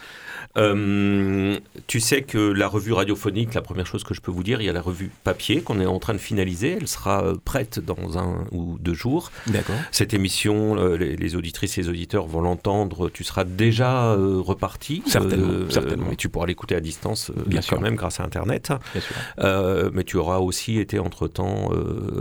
Euh, 0.59 1.59
tu 1.87 2.01
sais 2.01 2.23
que 2.23 2.39
la 2.39 2.69
revue 2.69 2.93
radiophonique, 2.93 3.55
la 3.55 3.63
première 3.63 3.87
chose 3.87 4.05
que 4.05 4.13
je 4.15 4.21
peux 4.21 4.31
vous 4.31 4.43
dire, 4.43 4.61
il 4.61 4.65
y 4.67 4.69
a 4.69 4.73
la 4.73 4.83
revue 4.83 5.11
papier 5.25 5.63
qu'on 5.63 5.81
est 5.81 5.87
en 5.87 5.99
train 5.99 6.13
de 6.13 6.19
finaliser. 6.19 6.77
Elle 6.81 6.89
sera 6.89 7.25
euh, 7.25 7.37
prête 7.43 7.79
dans 7.81 8.19
un 8.19 8.45
ou 8.53 8.77
deux 8.79 8.95
jours. 8.95 9.31
D'accord. 9.47 9.77
Cette 9.91 10.13
émission, 10.15 10.77
euh, 10.79 10.97
les, 10.97 11.17
les 11.17 11.37
auditrices 11.37 11.79
et 11.79 11.83
les 11.83 11.89
auditeurs 11.89 12.27
vont 12.27 12.43
l'entendre. 12.43 13.09
Tu 13.09 13.25
seras 13.25 13.45
déjà 13.45 14.13
euh, 14.13 14.41
reparti. 14.41 15.03
Certainement, 15.07 15.71
certainement. 15.71 16.07
Mais 16.11 16.17
tu 16.17 16.29
pourras 16.29 16.47
l'écouter 16.47 16.75
à 16.75 16.81
distance 16.81 17.31
Bien 17.47 17.61
quand 17.61 17.67
sûr. 17.67 17.81
même 17.81 17.95
grâce 17.97 18.21
à 18.21 18.25
Internet. 18.25 18.73
Bien 18.93 19.01
sûr. 19.03 19.91
Mais 19.93 20.05
tu 20.05 20.17
auras 20.17 20.39
aussi 20.39 20.79
été 20.79 20.99
entre-temps 20.99 21.71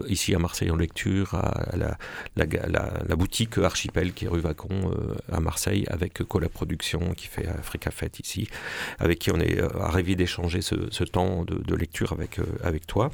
ici 0.07 0.33
à 0.35 0.39
Marseille 0.39 0.71
en 0.71 0.75
lecture, 0.77 1.35
à 1.35 1.75
la, 1.75 1.97
la, 2.37 2.45
la- 2.67 2.93
la 3.07 3.15
boutique 3.15 3.57
Archipel 3.57 3.90
qui 4.13 4.25
est 4.25 4.27
rue 4.27 4.39
Vacon 4.39 4.69
euh, 4.71 5.15
à 5.31 5.39
Marseille 5.39 5.85
avec 5.89 6.13
Cola 6.23 6.49
Productions 6.49 7.13
qui 7.15 7.27
fait 7.27 7.47
Africa 7.47 7.91
Fête 7.91 8.19
ici, 8.19 8.47
avec 8.99 9.19
qui 9.19 9.31
on 9.31 9.39
est 9.39 9.59
euh, 9.59 9.67
ravis 9.67 10.15
d'échanger 10.15 10.61
ce, 10.61 10.75
ce 10.89 11.03
temps 11.03 11.43
de, 11.43 11.55
de 11.55 11.75
lecture 11.75 12.13
avec, 12.13 12.39
euh, 12.39 12.43
avec 12.63 12.87
toi. 12.87 13.11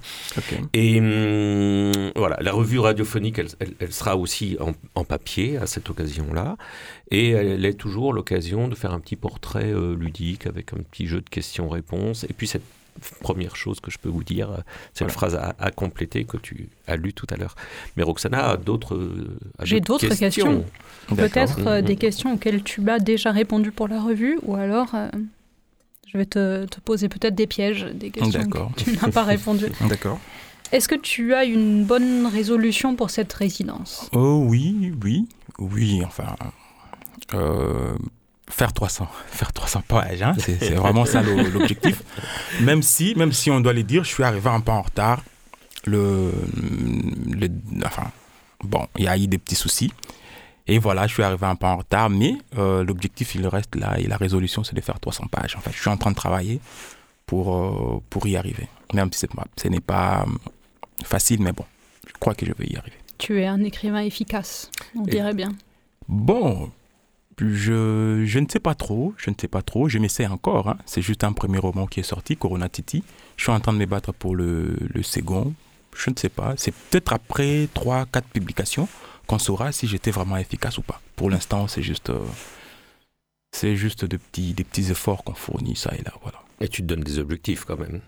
Et 0.74 1.00
hum, 1.00 2.12
voilà, 2.16 2.38
la 2.42 2.54
revue 2.54 2.80
radiophonique, 2.80 3.40
elle, 3.40 3.48
elle- 3.60 3.74
elle 3.80 3.94
sera 3.94 4.16
aussi 4.18 4.58
en, 4.60 4.74
en 4.96 5.04
papier 5.04 5.58
à 5.58 5.66
cette 5.68 5.90
occasion-là. 5.90 6.56
Et 7.12 7.32
elle 7.32 7.66
est 7.66 7.74
toujours 7.74 8.14
l'occasion 8.14 8.68
de 8.68 8.76
faire 8.76 8.92
un 8.94 9.00
petit 9.00 9.16
portrait 9.16 9.74
ludique 9.98 10.46
avec 10.46 10.74
un 10.74 10.78
petit 10.78 11.08
jeu 11.08 11.22
de 11.22 11.30
questions-réponses. 11.30 12.24
Et 12.26 12.34
puis 12.34 12.48
cette 12.48 12.64
première 13.22 13.56
chose 13.56 13.80
que 13.80 13.92
je 13.92 13.98
peux 13.98 14.10
vous 14.10 14.24
dire, 14.24 14.52
euh, 14.52 14.58
cette 14.94 15.08
Voilà. 15.08 15.14
phrase 15.14 15.36
à, 15.36 15.56
à 15.60 15.72
compléter 15.72 16.24
que 16.26 16.38
tu 16.38 16.70
as 16.88 16.96
lue 16.96 17.14
tout 17.14 17.28
à 17.30 17.36
l'heure. 17.38 17.56
Mais 17.96 18.04
Roxana 18.04 18.50
a 18.50 18.58
d'autres 18.58 18.96
euh, 18.96 19.38
J'ai 19.64 19.80
d'autres 19.82 20.14
questions. 20.16 20.66
Peut-être 21.16 21.68
euh, 21.68 21.82
des 21.82 21.96
questions 21.96 22.34
auxquelles 22.34 22.64
tu 22.64 22.82
m'as 22.82 23.00
déjà 23.00 23.32
répondu 23.32 23.72
pour 23.72 23.88
la 23.88 24.02
revue, 24.02 24.40
ou 24.44 24.56
alors 24.56 24.94
euh, 24.96 25.10
je 26.08 26.18
vais 26.18 26.26
te, 26.26 26.66
te 26.66 26.80
poser 26.80 27.10
peut-être 27.10 27.36
des 27.36 27.48
pièges, 27.48 27.86
des 27.94 28.10
questions 28.12 28.44
que 28.50 28.84
tu 28.84 28.92
n'as 28.94 29.12
pas 29.12 29.24
répondu. 29.24 29.66
D'accord. 29.90 30.20
Est-ce 30.72 30.90
que 30.90 30.96
tu 30.96 31.34
as 31.34 31.46
une 31.46 31.86
bonne 31.86 32.26
résolution 32.26 32.96
pour 32.96 33.10
cette 33.10 33.32
résidence? 33.32 34.10
Oh 34.14 34.44
oui, 34.46 34.92
oui, 35.04 35.28
oui, 35.60 36.02
enfin... 36.06 36.36
euh, 37.34 37.96
faire 38.50 38.74
300, 38.74 39.08
faire 39.28 39.54
300 39.54 39.84
pages, 39.88 40.22
hein, 40.22 40.34
c'est 40.40 40.74
vraiment 40.76 41.06
ça 41.06 41.22
le- 41.22 41.50
l'objectif. 41.50 42.02
Même 42.62 42.82
si, 42.82 43.14
même 43.16 43.32
si 43.34 43.52
on 43.52 43.60
doit 43.60 43.74
les 43.74 43.84
dire, 43.84 44.04
je 44.04 44.10
suis 44.10 44.24
arrivé 44.24 44.50
un 44.50 44.60
peu 44.62 44.72
en 44.72 44.82
retard. 44.82 45.22
Le, 45.86 46.32
le- 47.40 47.50
enfin, 47.86 48.12
bon, 48.64 48.88
il 48.98 49.06
y 49.06 49.08
a 49.08 49.18
eu 49.18 49.28
des 49.28 49.38
petits 49.38 49.56
soucis. 49.56 49.92
Et 50.70 50.80
voilà, 50.80 51.08
je 51.08 51.14
suis 51.14 51.24
arrivé 51.24 51.46
un 51.46 51.56
peu 51.56 51.66
en 51.66 51.78
retard, 51.78 52.10
mais 52.10 52.36
euh, 52.58 52.84
l'objectif, 52.84 53.36
il 53.36 53.48
reste 53.48 53.76
là. 53.76 53.98
Et 54.00 54.04
la 54.08 54.18
résolution, 54.18 54.66
c'est 54.66 54.76
de 54.76 54.82
faire 54.82 55.00
300 55.00 55.28
pages. 55.32 55.56
En 55.56 55.62
fait, 55.62 55.72
je 55.72 55.80
suis 55.80 55.90
en 55.90 55.96
train 55.96 56.12
de 56.12 56.16
travailler 56.16 56.60
pour, 57.26 57.56
euh, 57.56 58.02
pour 58.10 58.28
y 58.28 58.36
arriver. 58.36 58.68
Même 58.94 59.12
si 59.14 59.20
c'est 59.20 59.34
pas- 59.34 59.46
ce 59.56 59.70
n'est 59.70 59.80
pas 59.80 60.26
euh, 60.28 60.32
facile, 61.06 61.42
mais 61.42 61.54
bon, 61.54 61.64
je 62.06 62.14
crois 62.20 62.34
que 62.36 62.46
je 62.46 62.52
vais 62.52 62.66
y 62.68 62.76
arriver. 62.76 62.98
Tu 63.18 63.40
es 63.42 63.46
un 63.48 63.64
écrivain 63.64 64.02
efficace, 64.02 64.70
on 64.96 65.06
Et- 65.06 65.12
dirait 65.12 65.34
bien. 65.34 65.54
Bon, 66.10 66.70
je, 67.40 68.24
je 68.26 68.40
ne 68.40 68.48
sais 68.50 68.60
pas 68.60 68.74
trop, 68.76 69.14
je 69.18 69.30
ne 69.30 69.36
sais 69.40 69.48
pas 69.48 69.62
trop, 69.62 69.88
je 69.90 70.00
m'essaie 70.00 70.26
encore. 70.28 70.70
hein. 70.70 70.78
C'est 70.86 71.02
juste 71.02 71.24
un 71.24 71.34
premier 71.34 71.60
roman 71.60 71.86
qui 71.86 72.00
est 72.00 72.04
sorti, 72.04 72.36
Corona 72.36 72.68
Titi. 72.70 73.04
Je 73.36 73.44
suis 73.44 73.52
en 73.52 73.60
train 73.60 73.74
de 73.74 73.78
me 73.78 73.86
battre 73.86 74.12
pour 74.12 74.36
le, 74.36 74.76
le 74.80 75.04
second. 75.04 75.54
Je 75.96 76.10
ne 76.10 76.16
sais 76.16 76.30
pas. 76.30 76.54
C'est 76.58 76.74
peut-être 76.74 77.14
après 77.14 77.68
3-4 77.76 78.22
publications 78.34 78.88
qu'on 79.28 79.40
saura 79.40 79.72
si 79.72 79.88
j'étais 79.88 80.12
vraiment 80.12 80.38
efficace 80.38 80.78
ou 80.78 80.82
pas. 80.82 81.02
Pour 81.16 81.30
l'instant, 81.30 81.68
c'est 81.68 81.82
juste, 81.84 82.10
euh, 82.10 82.20
c'est 83.52 83.76
juste 83.76 84.06
de 84.06 84.18
petits, 84.18 84.54
des 84.54 84.64
petits 84.64 84.90
efforts 84.92 85.24
qu'on 85.24 85.34
fournit, 85.34 85.76
ça 85.76 85.92
et 85.98 86.04
là. 86.04 86.14
Voilà. 86.22 86.40
Et 86.62 86.68
tu 86.68 86.82
te 86.82 86.88
donnes 86.88 87.04
des 87.04 87.20
objectifs 87.20 87.66
quand 87.66 87.78
même. 87.78 88.02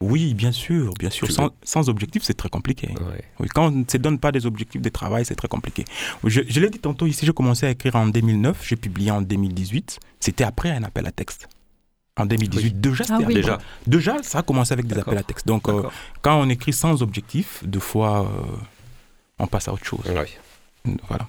Oui, 0.00 0.32
bien 0.34 0.52
sûr, 0.52 0.94
bien 0.94 1.10
sûr. 1.10 1.30
Sans, 1.30 1.50
sans 1.64 1.88
objectif, 1.88 2.22
c'est 2.22 2.34
très 2.34 2.48
compliqué. 2.48 2.88
Ouais. 2.88 3.24
Oui, 3.40 3.48
quand 3.48 3.66
on 3.66 3.70
ne 3.72 3.84
se 3.86 3.96
donne 3.96 4.18
pas 4.18 4.30
des 4.30 4.46
objectifs 4.46 4.80
de 4.80 4.88
travail, 4.90 5.24
c'est 5.24 5.34
très 5.34 5.48
compliqué. 5.48 5.84
Je, 6.24 6.40
je 6.48 6.60
l'ai 6.60 6.70
dit 6.70 6.78
tantôt 6.78 7.06
ici, 7.06 7.26
j'ai 7.26 7.32
commencé 7.32 7.66
à 7.66 7.70
écrire 7.70 7.96
en 7.96 8.06
2009, 8.06 8.64
j'ai 8.64 8.76
publié 8.76 9.10
en 9.10 9.20
2018. 9.22 9.98
C'était 10.20 10.44
après 10.44 10.70
un 10.70 10.84
appel 10.84 11.04
à 11.06 11.10
texte. 11.10 11.48
En 12.16 12.26
2018, 12.26 12.80
déjà, 12.80 13.04
c'était 13.04 13.14
Ah 13.16 13.26
oui. 13.26 13.34
Déjà. 13.34 13.58
déjà, 13.86 14.22
ça 14.22 14.38
a 14.38 14.42
commencé 14.42 14.72
avec 14.72 14.86
des 14.86 14.98
appels 14.98 15.18
à 15.18 15.22
texte. 15.22 15.46
Donc, 15.46 15.68
euh, 15.68 15.82
quand 16.22 16.40
on 16.40 16.48
écrit 16.48 16.72
sans 16.72 17.02
objectif, 17.02 17.62
deux 17.64 17.78
fois, 17.80 18.22
euh, 18.22 18.56
on 19.38 19.46
passe 19.46 19.68
à 19.68 19.72
autre 19.72 19.84
chose. 19.84 20.04
Ouais. 20.06 20.28
Voilà. 21.08 21.26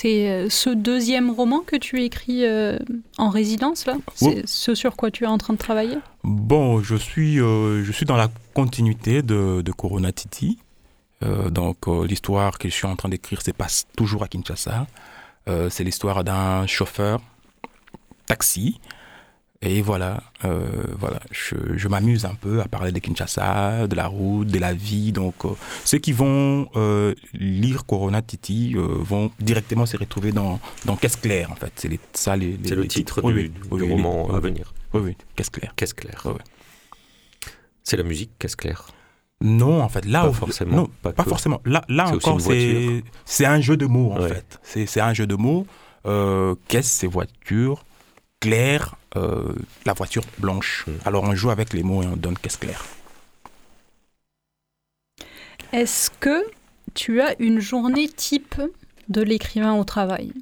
C'est 0.00 0.28
euh, 0.28 0.48
ce 0.48 0.70
deuxième 0.70 1.28
roman 1.28 1.58
que 1.58 1.74
tu 1.74 2.04
écris 2.04 2.44
euh, 2.44 2.78
en 3.16 3.30
résidence, 3.30 3.84
là? 3.84 3.96
C'est 4.14 4.46
ce 4.46 4.76
sur 4.76 4.94
quoi 4.94 5.10
tu 5.10 5.24
es 5.24 5.26
en 5.26 5.38
train 5.38 5.54
de 5.54 5.58
travailler? 5.58 5.98
Bon, 6.22 6.80
je 6.80 6.94
suis, 6.94 7.40
euh, 7.40 7.82
je 7.82 7.90
suis 7.90 8.06
dans 8.06 8.16
la 8.16 8.28
continuité 8.54 9.22
de, 9.22 9.60
de 9.60 9.72
Corona 9.72 10.12
Titi. 10.12 10.58
Euh, 11.24 11.50
donc, 11.50 11.88
l'histoire 11.88 12.58
que 12.58 12.68
je 12.68 12.74
suis 12.74 12.86
en 12.86 12.94
train 12.94 13.08
d'écrire 13.08 13.42
se 13.42 13.50
passe 13.50 13.88
toujours 13.96 14.22
à 14.22 14.28
Kinshasa. 14.28 14.86
C'est 15.68 15.82
l'histoire 15.82 16.22
d'un 16.22 16.66
chauffeur 16.68 17.20
taxi. 18.26 18.78
Et 19.60 19.82
voilà, 19.82 20.22
euh, 20.44 20.62
voilà 21.00 21.18
je, 21.32 21.56
je 21.76 21.88
m'amuse 21.88 22.24
un 22.24 22.34
peu 22.34 22.60
à 22.60 22.68
parler 22.68 22.92
de 22.92 22.98
Kinshasa, 23.00 23.88
de 23.88 23.96
la 23.96 24.06
route, 24.06 24.46
de 24.46 24.58
la 24.60 24.72
vie. 24.72 25.10
Donc, 25.10 25.44
euh, 25.44 25.48
ceux 25.84 25.98
qui 25.98 26.12
vont 26.12 26.68
euh, 26.76 27.12
lire 27.34 27.84
Corona 27.84 28.22
Titi 28.22 28.74
vont 28.76 29.32
directement 29.40 29.84
se 29.84 29.96
retrouver 29.96 30.30
dans, 30.30 30.60
dans 30.84 30.94
Caisse 30.94 31.16
Claire, 31.16 31.50
en 31.50 31.56
fait. 31.56 31.72
C'est 31.74 31.88
les- 31.88 31.98
ça 32.12 32.36
les, 32.36 32.56
les- 32.56 32.68
C'est 32.68 32.76
le 32.76 32.86
titre 32.86 33.20
du, 33.20 33.26
oui, 33.34 33.48
du 33.48 33.60
oui, 33.72 33.90
roman 33.92 34.32
à 34.32 34.38
venir. 34.38 34.72
Oui, 34.94 35.00
oui, 35.04 35.16
Caisse 35.34 35.50
Claire. 35.50 35.72
Qu'est-ce 35.74 35.94
clair 35.94 36.22
Ouais, 36.24 36.32
ouais. 36.32 36.38
C'est 37.82 37.96
la 37.96 38.04
musique, 38.04 38.30
qu'est-ce 38.38 38.56
clair 38.56 38.86
Non, 39.40 39.82
en 39.82 39.88
fait, 39.88 40.04
là, 40.04 40.22
Pas 40.24 40.32
forcément, 40.34 40.76
Non, 40.76 40.90
pas 41.02 41.24
forcément. 41.24 41.60
Là, 41.64 41.84
là 41.88 42.06
C'est 42.20 42.28
encore, 42.28 42.40
c'est 43.24 43.44
un 43.46 43.60
jeu 43.60 43.76
de 43.76 43.86
mots, 43.86 44.12
en 44.12 44.20
Ouais. 44.22 44.28
fait. 44.28 44.60
C'est 44.62 44.86
c'est 44.86 45.00
un 45.00 45.14
jeu 45.14 45.26
de 45.26 45.34
mots. 45.34 45.66
Euh, 46.06 46.54
Caisse, 46.68 46.86
c'est 46.90 47.08
voiture. 47.08 47.84
Claire, 48.40 48.96
euh, 49.16 49.54
la 49.86 49.92
voiture 49.94 50.24
blanche. 50.38 50.84
Mm. 50.86 50.92
Alors, 51.04 51.24
on 51.24 51.34
joue 51.34 51.50
avec 51.50 51.72
les 51.72 51.82
mots 51.82 52.02
et 52.02 52.06
on 52.06 52.16
donne 52.16 52.36
caisse 52.38 52.56
claire. 52.56 52.84
Est-ce 55.72 56.10
que 56.20 56.44
tu 56.94 57.20
as 57.20 57.34
une 57.40 57.60
journée 57.60 58.08
type 58.08 58.60
de 59.08 59.22
l'écrivain 59.22 59.74
au 59.74 59.84
travail? 59.84 60.32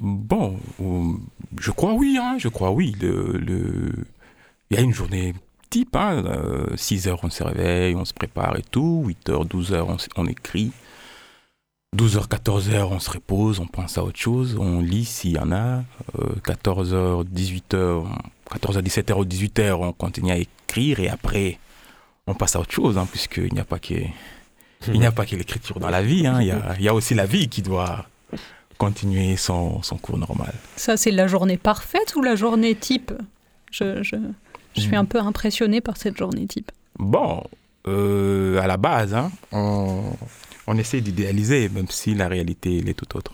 Bon, 0.00 0.58
euh, 0.80 1.12
je 1.58 1.70
crois 1.70 1.92
oui, 1.92 2.18
hein, 2.20 2.36
je 2.38 2.48
crois 2.48 2.70
oui. 2.70 2.94
Le, 3.00 3.32
le- 3.38 3.92
Il 4.70 4.76
y 4.76 4.80
a 4.80 4.82
une 4.82 4.94
journée 4.94 5.34
type, 5.70 5.96
hein, 5.96 6.22
6 6.76 7.08
heures 7.08 7.20
on 7.24 7.30
se 7.30 7.42
réveille, 7.42 7.94
on 7.96 8.04
se 8.04 8.14
prépare 8.14 8.56
et 8.58 8.62
tout, 8.70 9.04
8 9.06 9.28
heures, 9.30 9.44
12 9.44 9.72
heures 9.72 9.88
on, 9.88 9.96
on 10.16 10.26
écrit, 10.26 10.72
12 11.94 12.16
heures, 12.16 12.28
14 12.28 12.70
heures 12.70 12.90
on 12.90 12.98
se 13.00 13.10
repose, 13.10 13.60
on 13.60 13.66
pense 13.66 13.98
à 13.98 14.04
autre 14.04 14.18
chose, 14.18 14.56
on 14.58 14.80
lit 14.80 15.04
s'il 15.04 15.32
y 15.32 15.38
en 15.38 15.52
a, 15.52 15.82
14 16.42 16.94
heures, 16.94 17.24
18 17.24 17.74
heures, 17.74 18.04
14 18.50 18.76
heures, 18.78 18.82
17 18.82 19.10
heures 19.10 19.18
ou 19.18 19.24
18 19.26 19.58
heures 19.58 19.80
on 19.82 19.92
continue 19.92 20.30
à 20.32 20.38
écrire 20.38 21.00
et 21.00 21.10
après 21.10 21.58
on 22.26 22.34
passe 22.34 22.56
à 22.56 22.60
autre 22.60 22.72
chose, 22.72 22.96
hein, 22.96 23.06
puisqu'il 23.10 23.52
n'y 23.52 23.60
a 23.60 23.64
pas 23.64 23.78
que, 23.78 23.94
il 24.88 25.00
n'y 25.00 25.04
a 25.04 25.12
pas 25.12 25.26
que 25.26 25.36
l'écriture 25.36 25.80
dans 25.80 25.90
la 25.90 26.00
vie, 26.02 26.26
hein, 26.26 26.38
il, 26.40 26.46
y 26.46 26.50
a, 26.50 26.74
il 26.78 26.82
y 26.84 26.88
a 26.88 26.94
aussi 26.94 27.14
la 27.14 27.26
vie 27.26 27.48
qui 27.48 27.60
doit 27.60 28.06
continuer 28.78 29.36
son, 29.36 29.82
son 29.82 29.96
cours 29.98 30.16
normal. 30.16 30.54
Ça, 30.76 30.96
c'est 30.96 31.10
la 31.10 31.26
journée 31.26 31.56
parfaite 31.58 32.14
ou 32.16 32.22
la 32.22 32.36
journée 32.36 32.74
type? 32.74 33.12
Je, 33.70 34.02
je- 34.02 34.16
je 34.74 34.80
suis 34.80 34.96
un 34.96 35.04
peu 35.04 35.18
impressionné 35.18 35.82
par 35.82 35.98
cette 35.98 36.16
journée 36.16 36.46
type. 36.46 36.72
Bon, 36.98 37.42
euh, 37.86 38.58
à 38.58 38.66
la 38.66 38.78
base, 38.78 39.12
hein, 39.14 39.30
on, 39.52 40.02
on 40.66 40.76
essaie 40.78 41.00
d'idéaliser, 41.00 41.68
même 41.68 41.88
si 41.88 42.14
la 42.14 42.28
réalité 42.28 42.78
elle 42.78 42.88
est 42.88 42.94
tout 42.94 43.16
autre. 43.16 43.32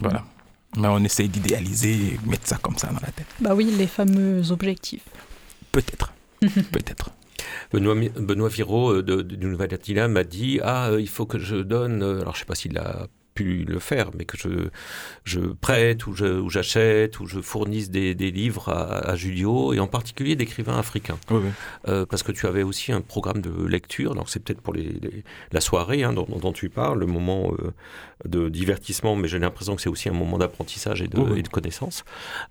Voilà. 0.00 0.24
Mais 0.76 0.88
on 0.88 1.02
essaie 1.04 1.28
d'idéaliser 1.28 1.92
et 1.92 2.18
mettre 2.26 2.46
ça 2.48 2.56
comme 2.56 2.78
ça 2.78 2.88
dans 2.88 3.00
la 3.00 3.10
tête. 3.12 3.26
Bah 3.40 3.54
oui, 3.54 3.70
les 3.76 3.86
fameux 3.86 4.50
objectifs. 4.50 5.04
Peut-être. 5.70 6.12
Peut-être. 6.40 7.10
Benoît, 7.72 7.94
Benoît 8.16 8.48
Viraud 8.48 8.92
euh, 8.94 9.02
de, 9.02 9.22
du 9.22 9.46
Nouvel 9.46 9.72
Attila 9.74 10.08
m'a 10.08 10.24
dit 10.24 10.60
Ah, 10.62 10.88
euh, 10.90 11.00
il 11.00 11.08
faut 11.08 11.26
que 11.26 11.38
je 11.38 11.56
donne. 11.56 12.02
euh, 12.02 12.20
Alors, 12.22 12.34
je 12.34 12.38
ne 12.38 12.40
sais 12.40 12.46
pas 12.46 12.54
s'il 12.54 12.78
a 12.78 13.06
pu 13.34 13.64
le 13.64 13.78
faire, 13.78 14.10
mais 14.16 14.24
que 14.24 14.36
je, 14.36 14.48
je 15.24 15.40
prête 15.40 16.06
ou 16.06 16.14
j'achète 16.50 17.18
ou 17.20 17.26
je 17.26 17.40
fournisse 17.40 17.90
des, 17.90 18.14
des 18.14 18.30
livres 18.30 18.68
à, 18.68 19.10
à 19.10 19.16
Julio, 19.16 19.72
et 19.72 19.80
en 19.80 19.86
particulier 19.86 20.36
d'écrivains 20.36 20.78
africains. 20.78 21.18
Oui, 21.30 21.40
oui. 21.44 21.50
Euh, 21.88 22.04
parce 22.06 22.22
que 22.22 22.32
tu 22.32 22.46
avais 22.46 22.62
aussi 22.62 22.92
un 22.92 23.00
programme 23.00 23.40
de 23.40 23.64
lecture, 23.66 24.14
donc 24.14 24.28
c'est 24.28 24.40
peut-être 24.42 24.60
pour 24.60 24.74
les, 24.74 24.82
les- 24.84 25.24
la 25.52 25.60
soirée 25.60 26.02
hein, 26.02 26.12
dont, 26.12 26.26
dont 26.40 26.52
tu 26.52 26.68
parles, 26.68 26.98
le 27.00 27.06
moment 27.06 27.52
euh, 27.58 27.72
de 28.28 28.48
divertissement, 28.48 29.16
mais 29.16 29.28
j'ai 29.28 29.38
l'impression 29.38 29.74
que 29.76 29.82
c'est 29.82 29.88
aussi 29.88 30.08
un 30.08 30.12
moment 30.14 30.38
d'apprentissage 30.38 31.02
et, 31.02 31.08
de- 31.08 31.18
Oui, 31.18 31.28
oui. 31.32 31.38
et 31.40 31.42
de 31.42 31.48
connaissance, 31.48 32.04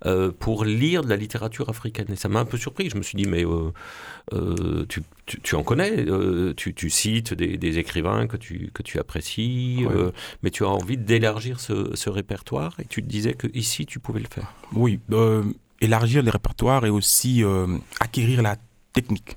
euh, 0.06 0.32
pour 0.36 0.64
lire 0.64 1.02
de 1.02 1.08
la 1.08 1.16
littérature 1.16 1.68
africaine. 1.68 2.06
Et 2.12 2.16
ça 2.16 2.28
m'a 2.28 2.40
un 2.40 2.44
peu 2.44 2.58
surpris, 2.58 2.90
je 2.90 2.96
me 2.96 3.02
suis 3.02 3.16
dit, 3.16 3.26
mais 3.26 3.44
tu, 4.88 5.02
tu- 5.26 5.40
tu 5.40 5.54
en 5.54 5.62
connais, 5.62 5.92
euh, 6.08 6.52
tu, 6.56 6.74
tu 6.74 6.90
cites 6.90 7.32
des, 7.34 7.56
des 7.56 7.78
écrivains 7.78 8.26
que 8.26 8.36
tu, 8.36 8.70
que 8.74 8.82
tu 8.82 8.98
apprécies, 8.98 9.86
euh, 9.90 10.10
mais 10.42 10.50
tu 10.50 10.64
as 10.64 10.68
envie 10.68 10.96
d'élargir 10.96 11.60
ce, 11.60 11.94
ce 11.94 12.10
répertoire, 12.10 12.74
et 12.80 12.84
tu 12.86 13.02
te 13.02 13.08
disais 13.08 13.34
que 13.34 13.46
ici 13.54 13.86
tu 13.86 13.98
pouvais 14.00 14.20
le 14.20 14.28
faire. 14.28 14.52
Oui, 14.72 14.98
euh, 15.12 15.44
élargir 15.80 16.22
les 16.22 16.30
répertoires 16.30 16.84
et 16.86 16.90
aussi 16.90 17.42
acquérir 18.00 18.42
la 18.42 18.56
technique. 18.92 19.36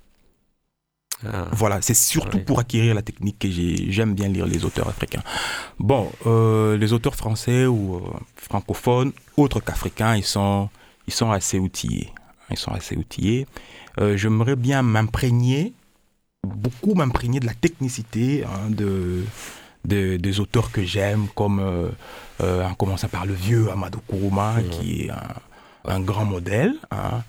Ah. 1.26 1.48
Voilà, 1.54 1.82
c'est 1.82 1.94
surtout 1.96 2.40
pour 2.40 2.60
acquérir 2.60 2.94
la 2.94 3.02
technique 3.02 3.40
que 3.40 3.50
j'ai- 3.50 3.90
j'aime 3.92 4.14
bien 4.14 4.28
lire 4.28 4.46
les 4.46 4.66
auteurs 4.66 4.88
africains. 4.90 5.24
Bon, 5.80 6.12
les 6.78 6.94
auteurs 6.94 7.16
français 7.16 7.66
ou 7.68 8.02
francophones, 8.36 9.12
autres 9.38 9.60
qu'africains, 9.62 10.16
ils 10.18 10.26
sont, 10.26 10.70
ils 11.08 11.14
sont 11.14 11.32
assez 11.32 11.58
outillés. 11.58 12.12
Ils 12.52 12.58
sont 12.58 12.72
assez 12.72 12.96
outillés. 12.96 13.46
Euh, 14.00 14.18
J'aimerais 14.18 14.56
bien 14.56 14.82
m'imprégner, 14.82 15.74
beaucoup 16.44 16.94
m'imprégner 16.94 17.40
de 17.40 17.46
la 17.48 17.54
technicité 17.54 18.44
hein, 18.46 18.70
de, 18.70 19.24
de- 19.86 20.18
des 20.18 20.40
auteurs 20.40 20.72
que 20.72 20.84
j'aime, 20.84 21.28
comme 21.36 21.60
euh, 21.60 21.90
euh, 22.42 22.64
en 22.66 22.74
commençant 22.76 23.08
par 23.08 23.26
le 23.26 23.34
vieux 23.34 23.72
Amadou 23.72 24.00
Kourouma, 24.08 24.56
Mhm. 24.62 24.70
qui 24.70 25.02
est 25.04 25.10
un, 25.10 25.34
un 25.86 26.00
grand 26.02 26.26
modèle. 26.26 26.74
hein. 26.92 27.24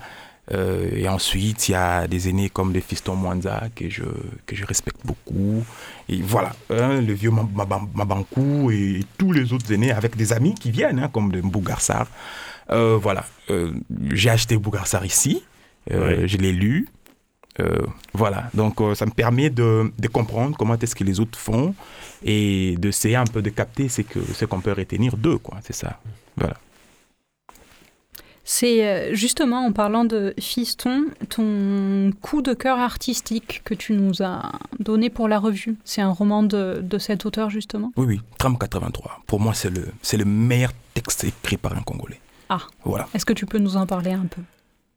Euh, 0.53 0.89
et 0.95 1.09
ensuite, 1.09 1.67
il 1.67 1.73
y 1.73 1.75
a 1.75 2.07
des 2.07 2.29
aînés 2.29 2.49
comme 2.49 2.71
les 2.71 2.79
Fiston 2.79 3.15
Mwanza 3.15 3.63
que 3.75 3.89
je, 3.89 4.03
que 4.45 4.55
je 4.55 4.65
respecte 4.65 5.01
beaucoup. 5.05 5.65
Et 6.07 6.21
voilà, 6.21 6.55
hein, 6.69 7.01
le 7.01 7.11
vieux 7.11 7.31
Mab- 7.31 7.53
Mab- 7.53 7.89
Mabankou 7.93 8.71
et 8.71 9.01
tous 9.17 9.33
les 9.33 9.51
autres 9.51 9.69
aînés 9.73 9.91
avec 9.91 10.15
des 10.15 10.31
amis 10.31 10.55
qui 10.55 10.71
viennent, 10.71 10.99
hein, 10.99 11.09
comme 11.11 11.33
de 11.33 11.41
Mbougarsar. 11.41 12.07
Euh, 12.71 12.97
voilà, 12.97 13.25
Euh, 13.49 13.71
j'ai 14.11 14.29
acheté 14.29 14.57
Bougarsar 14.57 15.05
ici, 15.05 15.41
euh, 15.91 16.21
Ouais. 16.21 16.27
je 16.27 16.37
l'ai 16.37 16.51
lu. 16.51 16.87
Euh, 17.59 17.79
voilà, 18.13 18.49
donc 18.53 18.81
euh, 18.81 18.93
ça 18.93 19.05
me 19.05 19.11
permet 19.11 19.49
de, 19.49 19.91
de 19.97 20.07
comprendre 20.09 20.55
comment 20.57 20.77
est-ce 20.77 20.95
que 20.95 21.03
les 21.05 21.19
autres 21.19 21.39
font 21.39 21.73
et 22.23 22.75
d'essayer 22.77 23.15
un 23.15 23.23
peu 23.25 23.41
de 23.41 23.49
capter 23.49 23.87
ce 23.89 24.01
que- 24.03 24.19
ce 24.33 24.45
qu'on 24.45 24.59
peut 24.61 24.73
retenir 24.73 25.15
d'eux, 25.17 25.37
quoi, 25.39 25.57
c'est 25.63 25.73
ça. 25.73 25.99
Voilà. 26.35 26.57
C'est 28.43 29.13
justement 29.13 29.65
en 29.65 29.73
parlant 29.73 30.05
de 30.05 30.33
Fiston, 30.39 31.05
ton 31.29 32.11
coup 32.21 32.41
de 32.41 32.53
cœur 32.53 32.79
artistique 32.79 33.61
que 33.65 33.73
tu 33.73 33.91
nous 33.93 34.21
as 34.21 34.51
donné 34.79 35.09
pour 35.09 35.27
la 35.27 35.37
revue. 35.39 35.75
C'est 35.83 36.01
un 36.01 36.11
roman 36.11 36.43
de, 36.43 36.79
de 36.81 36.97
cet 36.97 37.25
auteur 37.25 37.49
justement? 37.49 37.91
Oui, 37.97 38.05
oui, 38.07 38.21
Tram 38.37 38.57
83. 38.57 39.19
Pour 39.27 39.39
moi, 39.41 39.53
c'est 39.53 39.69
le, 39.69 39.87
c'est 40.01 40.15
le 40.17 40.23
meilleur 40.25 40.71
texte 40.93 41.25
écrit 41.25 41.57
par 41.57 41.75
un 41.75 41.81
Congolais. 41.81 42.21
Ah. 42.49 42.59
Voilà. 42.83 43.07
Est-ce 43.13 43.25
que 43.25 43.33
tu 43.33 43.45
peux 43.45 43.57
nous 43.59 43.75
en 43.77 43.85
parler 43.85 44.11
un 44.11 44.25
peu? 44.25 44.41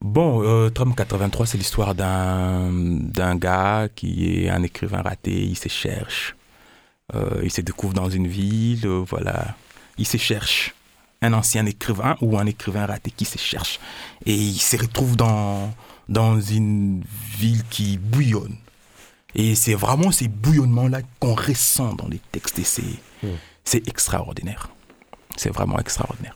Bon, 0.02 0.42
euh, 0.42 0.70
Tram 0.70 0.94
83, 0.94 1.46
c'est 1.46 1.58
l'histoire 1.58 1.94
d'un, 1.94 2.70
d'un 2.72 3.36
gars 3.36 3.88
qui 3.94 4.44
est 4.44 4.48
un 4.48 4.62
écrivain 4.62 5.02
raté, 5.02 5.30
il 5.44 5.56
se 5.58 5.68
cherche. 5.68 6.36
Euh, 7.14 7.40
il 7.42 7.50
se 7.50 7.60
découvre 7.60 7.92
dans 7.92 8.08
une 8.08 8.26
ville, 8.26 8.86
euh, 8.86 9.04
voilà. 9.06 9.56
Il 9.98 10.06
se 10.06 10.16
cherche. 10.16 10.74
Un 11.22 11.34
ancien 11.34 11.66
écrivain 11.66 12.16
ou 12.22 12.38
un 12.38 12.46
écrivain 12.46 12.86
raté 12.86 13.10
qui 13.10 13.26
se 13.26 13.36
cherche. 13.36 13.78
Et 14.24 14.34
il 14.34 14.58
se 14.58 14.76
retrouve 14.78 15.16
dans, 15.16 15.74
dans 16.08 16.40
une 16.40 17.02
ville 17.38 17.62
qui 17.68 17.98
bouillonne. 17.98 18.56
Et 19.34 19.54
c'est 19.54 19.74
vraiment 19.74 20.10
ces 20.12 20.28
bouillonnements-là 20.28 21.02
qu'on 21.18 21.34
ressent 21.34 21.92
dans 21.94 22.08
les 22.08 22.20
textes. 22.32 22.58
Et 22.58 22.64
c'est, 22.64 22.82
Mm. 23.22 23.28
c'est 23.64 23.86
extraordinaire. 23.86 24.70
C'est 25.36 25.50
vraiment 25.50 25.78
extraordinaire. 25.78 26.34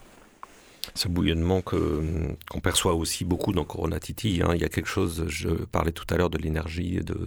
Ce 0.95 1.07
bouillonnement 1.09 1.61
que 1.61 2.01
qu'on 2.49 2.61
perçoit 2.61 2.93
aussi 2.95 3.25
beaucoup 3.25 3.51
dans 3.51 3.65
Corona 3.65 3.99
Titi. 3.99 4.41
hein. 4.43 4.51
Il 4.55 4.61
y 4.61 4.63
a 4.63 4.69
quelque 4.69 4.87
chose, 4.87 5.25
je 5.27 5.49
parlais 5.49 5.91
tout 5.91 6.05
à 6.09 6.17
l'heure 6.17 6.29
de 6.29 6.37
l'énergie 6.37 6.99
de, 7.03 7.17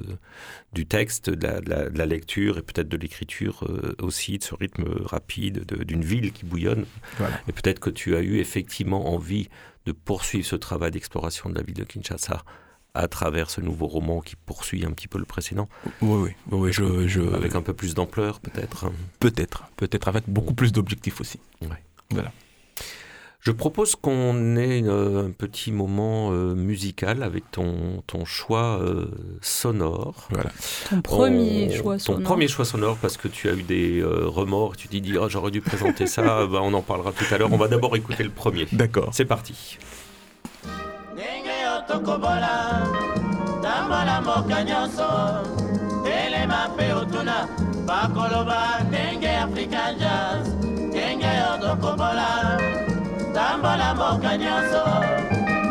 du 0.72 0.86
texte, 0.86 1.28
de 1.30 1.46
la, 1.46 1.60
de 1.60 1.68
la- 1.70 1.90
de 1.90 1.98
la 1.98 2.06
lecture 2.06 2.56
et 2.58 2.62
peut-être 2.62 2.88
de 2.88 2.96
l'écriture 2.96 3.64
euh, 3.68 3.94
aussi, 4.00 4.38
de 4.38 4.42
ce 4.44 4.54
rythme 4.54 4.86
rapide, 5.04 5.66
de- 5.66 5.84
d'une 5.84 6.02
ville 6.02 6.32
qui 6.32 6.44
bouillonne. 6.46 6.86
Voilà. 7.18 7.38
Et 7.46 7.52
peut-être 7.52 7.78
que 7.78 7.90
tu 7.90 8.16
as 8.16 8.20
eu 8.22 8.38
effectivement 8.38 9.12
envie 9.14 9.48
de 9.84 9.92
poursuivre 9.92 10.46
ce 10.46 10.56
travail 10.56 10.90
d'exploration 10.90 11.50
de 11.50 11.54
la 11.54 11.62
ville 11.62 11.76
de 11.76 11.84
Kinshasa 11.84 12.42
à 12.94 13.06
travers 13.06 13.50
ce 13.50 13.60
nouveau 13.60 13.86
roman 13.86 14.20
qui 14.22 14.34
poursuit 14.34 14.84
un 14.86 14.90
petit 14.92 15.08
peu 15.08 15.18
le 15.18 15.24
précédent, 15.26 15.68
Oui, 16.00 16.08
oui, 16.10 16.30
oui, 16.50 16.58
oui, 16.58 16.72
je, 16.72 17.06
je, 17.06 17.20
avec 17.20 17.54
un 17.54 17.62
peu 17.62 17.74
plus 17.74 17.94
d'ampleur 17.94 18.40
peut-être? 18.40 18.90
peut-être, 19.20 19.64
peut-être 19.76 20.08
avec 20.08 20.24
beaucoup 20.26 20.54
plus 20.54 20.72
d'objectifs 20.72 21.20
aussi. 21.20 21.38
Je 23.40 23.52
propose 23.52 23.94
qu'on 23.94 24.56
ait 24.56 24.82
euh, 24.84 25.26
un 25.28 25.30
petit 25.30 25.70
moment 25.70 26.32
euh, 26.32 26.54
musical 26.54 27.22
avec 27.22 27.50
ton, 27.52 28.02
ton 28.06 28.24
choix 28.24 28.78
euh, 28.82 29.06
sonore. 29.40 30.26
Voilà. 30.30 30.50
Ton 30.90 31.00
premier 31.02 31.68
On- 31.70 31.76
choix 31.76 31.94
Ton 31.94 31.98
sonore. 32.14 32.22
premier 32.24 32.48
choix 32.48 32.64
sonore 32.64 32.96
parce 32.96 33.16
que 33.16 33.28
tu 33.28 33.48
as 33.48 33.52
eu 33.54 33.62
des 33.62 34.00
euh, 34.00 34.26
remords, 34.26 34.76
tu 34.76 34.88
t'es 34.88 35.00
dit 35.00 35.16
oh, 35.16 35.28
j'aurais 35.28 35.52
dû 35.52 35.60
présenter 35.60 36.06
ça, 36.06 36.46
bah, 36.50 36.58
on 36.62 36.74
en 36.74 36.82
parlera 36.82 37.12
tout 37.12 37.32
à 37.32 37.38
l'heure. 37.38 37.52
On 37.52 37.56
va 37.56 37.68
d'abord 37.68 37.94
écouter 37.96 38.24
le 38.24 38.30
premier. 38.30 38.66
D'accord. 38.72 39.10
C'est 39.12 39.24
parti. 39.24 39.78
Mboka 54.08 54.36
nyonso 54.38 54.82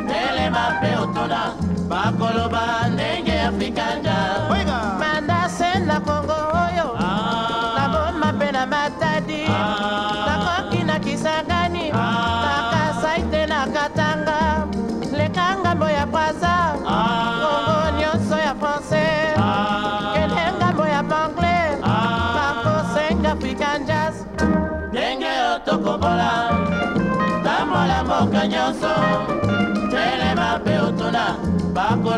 telema 0.08 0.70
mpe 0.78 0.96
otuna 1.04 1.42
bakoloba 1.90 2.87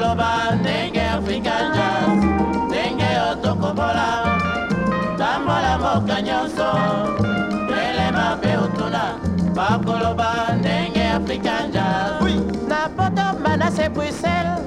bakoloba 0.10 0.56
ndenge 0.62 1.02
african 1.02 1.74
jazz 1.74 2.24
ndenge 2.68 3.04
yo 3.04 3.36
tokobola 3.44 4.08
tambola 5.18 5.78
mboka 5.78 6.22
nyonso. 6.22 6.70
Telema 7.68 8.36
mpe 8.36 8.58
otuna 8.58 9.04
bakoloba 9.56 10.34
ndenge 10.60 11.04
african 11.08 11.72
jazz 11.72 12.42
na 12.68 12.90
poto 12.90 13.40
manase 13.44 13.90
bruxelles 13.90 14.60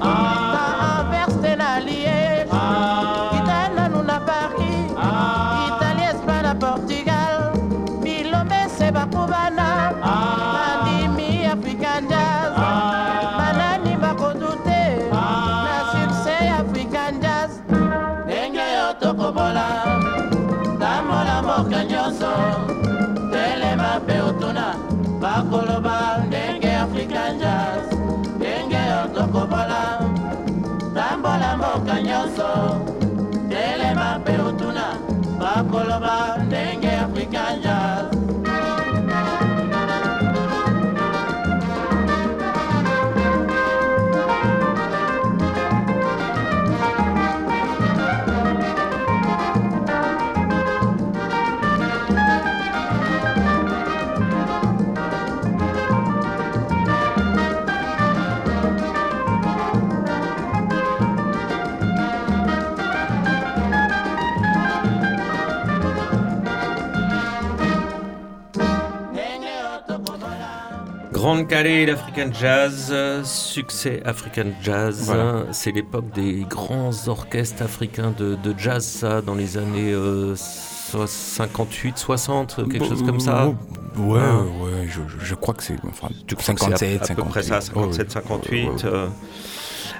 Calais, 71.46 71.86
l'African 71.86 72.30
Jazz, 72.32 72.88
euh, 72.90 73.22
succès 73.24 74.02
African 74.04 74.46
Jazz. 74.62 75.02
Voilà. 75.04 75.22
hein, 75.24 75.46
C'est 75.52 75.72
l'époque 75.72 76.10
des 76.14 76.44
grands 76.48 76.90
orchestres 77.08 77.62
africains 77.62 78.12
de, 78.16 78.34
de 78.36 78.54
jazz, 78.58 78.84
ça, 78.84 79.20
dans 79.22 79.34
les 79.34 79.56
années 79.58 79.92
euh, 79.92 80.34
so- 80.36 81.06
58, 81.06 81.98
60, 81.98 82.68
quelque 82.70 82.84
chose 82.86 83.02
comme 83.02 83.20
ça. 83.20 83.48
Ouais, 83.96 84.20
Hein. 84.20 84.44
ouais, 84.62 84.88
je, 84.88 85.00
je- 85.24 85.34
crois 85.34 85.54
que 85.54 85.62
c'est 85.62 85.76
enfin, 85.86 86.08
Tu 86.26 86.34
crois 86.34 86.54
que 86.54 86.60
c'est 86.60 86.98
57, 86.98 87.02
à, 87.02 87.12
à 87.12 87.14
peu 87.16 87.22
près 87.24 87.42
ça, 87.42 87.60
57, 87.60 88.10
58. 88.10 88.50
Ouais, 88.52 88.68
ouais, 88.68 88.74
ouais. 88.74 88.80
euh, 88.84 89.08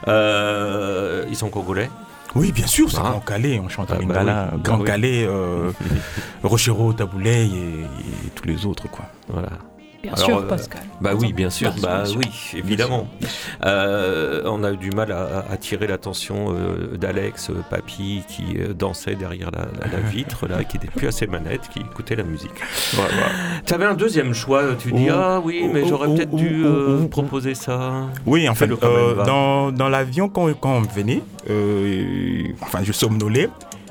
euh, 0.08 1.24
ils 1.28 1.36
sont 1.36 1.48
congolais. 1.50 1.90
Oui, 2.34 2.50
bien 2.52 2.66
sûr, 2.66 2.90
c'est 2.90 2.96
Ah. 2.98 3.10
Grand 3.10 3.20
Calais, 3.20 3.60
on 3.62 3.68
chante 3.68 3.88
Ah, 3.90 3.94
à 3.94 3.96
bah 3.96 4.02
Lingala, 4.02 4.50
oui. 4.54 4.60
Grand 4.62 4.76
Ah 4.76 4.78
oui. 4.80 4.86
Calais, 4.86 5.26
euh, 5.28 5.70
Rochereau, 6.42 6.92
Taboulay 6.94 7.46
et, 7.46 7.80
et 7.82 8.30
tous 8.34 8.46
les 8.46 8.64
autres, 8.64 8.88
quoi. 8.88 9.04
Voilà. 9.28 9.50
Bien 10.02 10.12
Alors, 10.14 10.24
sûr, 10.26 10.38
euh, 10.38 10.48
Pascal. 10.48 10.82
Bah 11.00 11.12
oui, 11.16 11.32
bien 11.32 11.48
sûr, 11.50 11.70
Bien 11.72 11.82
bah 11.82 12.04
sûr. 12.06 12.18
oui, 12.18 12.58
évidemment. 12.58 13.06
Euh, 13.64 14.42
on 14.46 14.64
a 14.64 14.72
eu 14.72 14.76
du 14.76 14.90
mal 14.90 15.12
à 15.12 15.44
attirer 15.50 15.86
l'attention 15.86 16.46
euh, 16.56 16.96
d'Alex, 16.96 17.50
papy, 17.70 18.22
qui 18.28 18.56
dansait 18.76 19.14
derrière 19.14 19.50
la, 19.52 19.66
la- 19.80 19.92
la 19.92 20.00
vitre, 20.00 20.46
là, 20.48 20.64
qui 20.64 20.76
était 20.76 20.88
plus 20.88 21.06
à 21.06 21.12
ses 21.12 21.26
manettes, 21.28 21.68
qui 21.72 21.78
écoutait 21.80 22.16
la 22.16 22.24
musique. 22.24 22.50
Tu 23.64 23.74
avais 23.74 23.84
un 23.84 23.94
deuxième 23.94 24.34
choix, 24.34 24.74
tu 24.78 24.90
dis 24.92 25.06
Oh, 25.08 25.14
ah 25.14 25.40
oui, 25.44 25.68
mais 25.72 25.82
oh, 25.84 25.88
j'aurais 25.88 26.08
oh, 26.08 26.14
peut-être 26.16 26.34
dû 26.34 26.64
proposer 27.08 27.54
ça. 27.54 28.06
Oui, 28.26 28.48
en 28.48 28.54
fait, 28.54 28.70
euh, 28.82 29.24
dans, 29.24 29.70
dans 29.70 29.88
l'avion, 29.88 30.28
quand, 30.28 30.52
quand 30.58 30.72
on 30.78 30.80
venait, 30.82 31.22
euh, 31.48 32.44
enfin, 32.60 32.80
je 32.82 32.92
somnolais, 32.92 33.48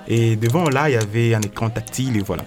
et 0.08 0.36
devant 0.36 0.68
là, 0.70 0.90
il 0.90 0.94
y 0.94 0.98
avait 0.98 1.34
un 1.36 1.42
écran 1.42 1.70
tactile, 1.70 2.18
et 2.18 2.22
voilà. 2.22 2.44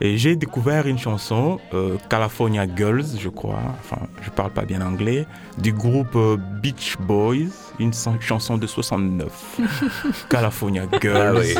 Et 0.00 0.16
j'ai 0.16 0.36
découvert 0.36 0.86
une 0.86 0.98
chanson, 0.98 1.58
euh, 1.74 1.96
California 2.08 2.66
Girls, 2.76 3.04
je 3.18 3.28
crois, 3.28 3.58
enfin, 3.80 4.02
je 4.22 4.30
parle 4.30 4.52
pas 4.52 4.64
bien 4.64 4.80
anglais, 4.80 5.26
du 5.58 5.72
groupe 5.72 6.14
euh, 6.14 6.36
Beach 6.62 6.96
Boys, 7.00 7.50
une 7.80 7.92
chanson 8.20 8.56
de 8.58 8.66
69. 8.68 9.58
California 10.30 10.84
Girls. 11.00 11.36
Ah 11.36 11.40
oui. 11.40 11.54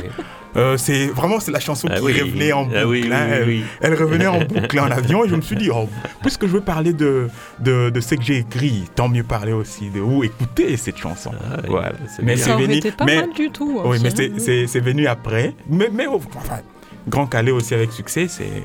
Euh, 0.57 0.77
c'est 0.79 1.07
vraiment 1.09 1.41
c'est 1.41 1.51
la 1.51 1.61
chanson 1.61 1.89
Ah 1.91 1.97
qui 1.97 2.03
oui. 2.05 2.21
revenait 2.21 2.53
en 2.53 2.65
boucle. 2.65 2.77
Ah 2.81 2.87
oui, 2.87 3.03
oui, 3.07 3.13
hein. 3.13 3.27
oui, 3.29 3.35
Elle- 3.43 3.49
oui. 3.49 3.65
Elle 3.81 3.95
revenait 3.95 4.27
en 4.27 4.39
boucle 4.45 4.81
en 4.81 4.91
avion 4.91 5.25
et 5.25 5.29
je 5.29 5.35
me 5.37 5.41
suis 5.43 5.57
dit, 5.57 5.71
oh, 5.71 5.89
puisque 6.23 6.47
je 6.47 6.53
veux 6.53 6.61
parler 6.63 6.93
de, 6.93 7.29
de, 7.61 7.91
de 7.91 8.01
ce 8.01 8.15
que 8.15 8.23
j'ai 8.23 8.39
écrit, 8.39 8.85
tant 8.95 9.09
mieux 9.09 9.25
parler 9.25 9.53
aussi 9.53 9.91
de 9.91 10.01
où 10.01 10.25
écouter 10.25 10.77
cette 10.77 10.97
chanson. 10.97 11.33
Ah 11.51 11.57
oui, 11.65 11.69
voilà. 11.71 11.93
c'est 12.09 12.23
Mais 12.23 12.37
c'est 12.37 12.55
venu- 12.57 12.81
pas 12.93 13.05
mais- 13.05 13.17
mal 13.17 13.33
du 13.35 13.51
tout. 13.51 13.81
Oui, 13.85 13.99
mais 14.03 14.09
hein. 14.09 14.13
c'est- 14.17 14.39
c'est 14.39 14.67
c'est 14.67 14.81
venu 14.81 15.07
après. 15.07 15.55
Mais, 15.69 15.91
mais 15.93 16.07
oh, 16.09 16.21
enfin, 16.37 16.61
Grand 17.09 17.27
Calais 17.27 17.51
aussi 17.51 17.75
avec 17.75 17.93
succès, 17.93 18.29
c'est 18.29 18.63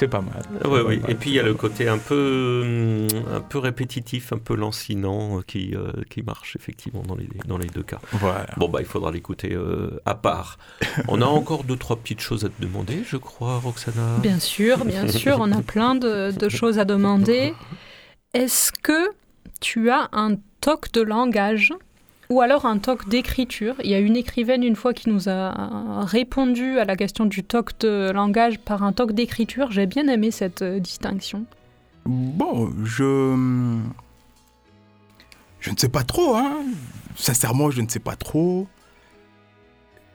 c'est 0.00 0.08
pas 0.08 0.22
mal. 0.22 0.42
Oui. 0.50 0.60
Voilà. 0.64 0.94
Et 1.10 1.14
puis 1.14 1.28
il 1.30 1.34
y 1.34 1.40
a 1.40 1.42
le 1.42 1.52
côté 1.52 1.86
un 1.86 1.98
peu, 1.98 2.62
hum, 2.64 3.34
un 3.34 3.40
peu 3.42 3.58
répétitif, 3.58 4.32
un 4.32 4.38
peu 4.38 4.54
lancinant 4.54 5.38
euh, 5.38 5.42
qui, 5.46 5.74
euh, 5.74 5.92
qui 6.08 6.22
marche 6.22 6.56
effectivement 6.56 7.02
dans 7.02 7.16
les, 7.16 7.28
dans 7.46 7.58
les 7.58 7.66
deux 7.66 7.82
cas. 7.82 7.98
Voilà. 8.12 8.46
Bon, 8.56 8.68
bah, 8.68 8.78
il 8.80 8.86
faudra 8.86 9.10
l'écouter 9.10 9.52
euh, 9.52 10.00
à 10.06 10.14
part. 10.14 10.58
On 11.08 11.20
a 11.20 11.26
encore 11.26 11.64
deux, 11.64 11.76
trois 11.76 11.96
petites 11.96 12.20
choses 12.20 12.46
à 12.46 12.48
te 12.48 12.62
demander, 12.62 13.02
je 13.06 13.18
crois, 13.18 13.58
Roxana. 13.58 14.16
Bien 14.22 14.38
sûr, 14.38 14.86
bien 14.86 15.06
sûr, 15.06 15.36
on 15.38 15.52
a 15.52 15.60
plein 15.60 15.94
de, 15.94 16.30
de 16.30 16.48
choses 16.48 16.78
à 16.78 16.86
demander. 16.86 17.54
Est-ce 18.32 18.72
que 18.72 19.10
tu 19.60 19.90
as 19.90 20.08
un 20.12 20.36
toc 20.62 20.92
de 20.92 21.02
langage? 21.02 21.74
Ou 22.30 22.40
alors 22.40 22.64
un 22.64 22.78
toc 22.78 23.08
d'écriture 23.08 23.74
Il 23.84 23.90
y 23.90 23.94
a 23.94 23.98
une 23.98 24.16
écrivaine 24.16 24.62
une 24.62 24.76
fois 24.76 24.94
qui 24.94 25.08
nous 25.10 25.28
a 25.28 26.04
répondu 26.06 26.78
à 26.78 26.84
la 26.84 26.96
question 26.96 27.26
du 27.26 27.42
toc 27.44 27.78
de 27.80 28.10
langage 28.12 28.58
par 28.58 28.82
un 28.82 28.92
toc 28.92 29.12
d'écriture. 29.12 29.70
J'ai 29.70 29.86
bien 29.86 30.06
aimé 30.08 30.30
cette 30.30 30.62
euh, 30.62 30.78
distinction. 30.78 31.44
Bon, 32.06 32.70
je. 32.84 33.36
Je 35.60 35.70
ne 35.70 35.76
sais 35.76 35.90
pas 35.90 36.04
trop, 36.04 36.36
hein. 36.36 36.56
Sincèrement, 37.16 37.70
je 37.70 37.82
ne 37.82 37.88
sais 37.88 37.98
pas 37.98 38.16
trop. 38.16 38.66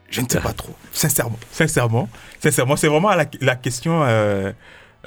Je 0.09 0.21
ne 0.21 0.27
sais 0.29 0.39
pas 0.39 0.53
trop. 0.53 0.73
Sincèrement. 0.91 1.37
Sincèrement. 1.51 2.09
Sincèrement, 2.39 2.75
c'est 2.75 2.87
vraiment 2.87 3.09
la, 3.13 3.25
la 3.41 3.55
question. 3.55 4.03
euh, 4.03 4.51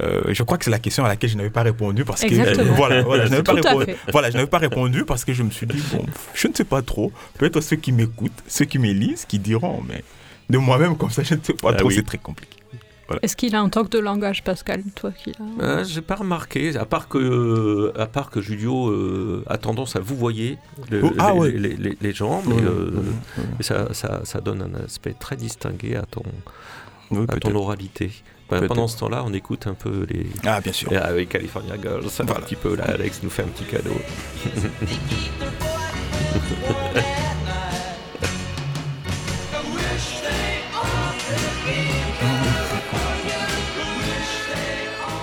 euh, 0.00 0.22
je 0.28 0.42
crois 0.42 0.58
que 0.58 0.64
c'est 0.64 0.70
la 0.70 0.78
question 0.78 1.04
à 1.04 1.08
laquelle 1.08 1.30
je 1.30 1.36
n'avais 1.36 1.50
pas 1.50 1.62
répondu 1.62 2.04
parce 2.04 2.22
que 2.22 2.34
voilà, 2.74 3.02
voilà, 3.02 3.26
je 3.26 3.30
n'avais 3.30 3.42
pas 3.42 3.52
Tout 3.54 3.66
à 3.66 3.70
répondu. 3.70 3.84
fait. 3.86 3.98
Voilà, 4.12 4.30
je 4.30 4.36
n'avais 4.36 4.48
pas 4.48 4.58
répondu 4.58 5.04
parce 5.04 5.24
que 5.24 5.32
je 5.32 5.42
me 5.42 5.50
suis 5.50 5.66
dit 5.66 5.82
bon, 5.92 6.04
je 6.34 6.48
ne 6.48 6.54
sais 6.54 6.64
pas 6.64 6.82
trop. 6.82 7.12
Peut-être 7.38 7.60
ceux 7.60 7.76
qui 7.76 7.92
m'écoutent, 7.92 8.32
ceux 8.46 8.64
qui 8.64 8.78
me 8.78 8.92
lisent, 8.92 9.24
qui 9.24 9.38
diront, 9.38 9.82
mais 9.88 10.04
de 10.50 10.58
moi-même 10.58 10.96
comme 10.96 11.10
ça, 11.10 11.22
je 11.22 11.34
ne 11.34 11.40
sais 11.42 11.54
pas 11.54 11.70
Ah 11.72 11.74
trop. 11.74 11.88
oui. 11.88 11.94
C'est 11.96 12.06
très 12.06 12.18
compliqué. 12.18 12.56
Est-ce 13.22 13.36
qu'il 13.36 13.54
a 13.56 13.60
un 13.62 13.70
toc 13.70 13.88
de 13.88 13.98
langage, 13.98 14.44
Pascal 14.44 14.82
Toi 14.94 15.12
qui 15.12 15.32
l'as. 15.32 15.64
Euh, 15.64 15.84
J'ai 15.84 16.02
pas 16.02 16.16
remarqué, 16.16 16.76
à 16.76 16.84
part 16.84 17.08
que, 17.08 17.16
euh, 17.16 17.92
à 17.98 18.04
part 18.04 18.28
que 18.28 18.42
Julio 18.42 18.90
euh, 18.90 19.42
a 19.46 19.56
tendance 19.56 19.96
à 19.96 20.00
vous 20.00 20.14
voyer 20.14 20.58
le- 20.90 21.02
Oh, 21.06 21.12
ah 21.18 21.32
les, 21.32 21.38
ouais. 21.38 21.50
les- 21.52 21.76
les- 21.76 21.96
les 21.98 22.12
gens, 22.12 22.42
mais 22.46 22.62
euh, 22.62 22.90
ça, 23.60 23.94
ça, 23.94 24.20
ça 24.24 24.40
donne 24.42 24.60
un 24.60 24.84
aspect 24.84 25.14
très 25.18 25.36
distingué 25.36 25.96
à 25.96 26.02
ton, 26.02 26.22
Oui, 27.10 27.24
à 27.30 27.36
ton 27.38 27.54
oralité. 27.54 28.10
Peut-être. 28.48 28.68
pendant 28.68 28.88
ce 28.88 28.96
temps-là, 28.98 29.22
on 29.26 29.32
écoute 29.34 29.66
un 29.66 29.74
peu 29.74 30.06
les. 30.08 30.26
Ah, 30.46 30.60
bien 30.60 30.72
sûr. 30.72 30.90
Avec 30.92 31.28
California 31.28 31.74
Girls, 31.80 32.04
un 32.20 32.24
petit 32.40 32.56
peu 32.56 32.74
là, 32.76 32.84
Alex 32.84 33.20
nous 33.22 33.30
fait 33.30 33.42
un 33.42 33.46
petit 33.48 33.64
cadeau. 33.64 33.90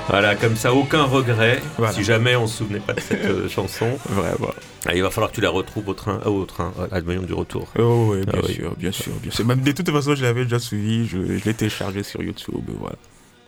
Voilà, 0.07 0.35
comme 0.35 0.55
ça, 0.55 0.73
aucun 0.73 1.03
regret. 1.03 1.59
Voilà. 1.77 1.91
Si 1.93 2.03
jamais 2.03 2.35
on 2.35 2.45
se 2.45 2.57
souvenait 2.59 2.79
pas 2.79 2.93
de 2.93 2.99
cette 2.99 3.25
euh, 3.25 3.49
chanson, 3.49 3.97
Vraiment. 4.09 4.51
Ah, 4.85 4.95
il 4.95 5.01
va 5.01 5.09
falloir 5.09 5.31
que 5.31 5.35
tu 5.35 5.41
la 5.41 5.49
retrouves 5.49 5.89
au 5.89 5.95
train, 5.95 6.19
euh, 6.25 6.29
au 6.29 6.45
train, 6.45 6.71
à 6.91 6.95
l'avion 6.95 7.23
du 7.23 7.33
retour. 7.33 7.67
Oh, 7.79 8.09
oui, 8.11 8.21
bien 8.23 8.33
Ah 8.38 8.45
oui. 8.47 8.53
sûr, 8.53 8.75
bien 8.77 8.91
sûr, 8.91 9.13
bien 9.21 9.31
sûr. 9.31 9.45
Même 9.45 9.61
de 9.61 9.71
toute 9.71 9.89
façon, 9.89 10.13
je 10.13 10.21
l'avais 10.23 10.43
déjà 10.43 10.59
suivi, 10.59 11.07
je, 11.07 11.17
je 11.39 11.43
l'ai 11.43 11.53
téléchargé 11.55 12.03
sur 12.03 12.21
YouTube, 12.21 12.61
voilà. 12.79 12.95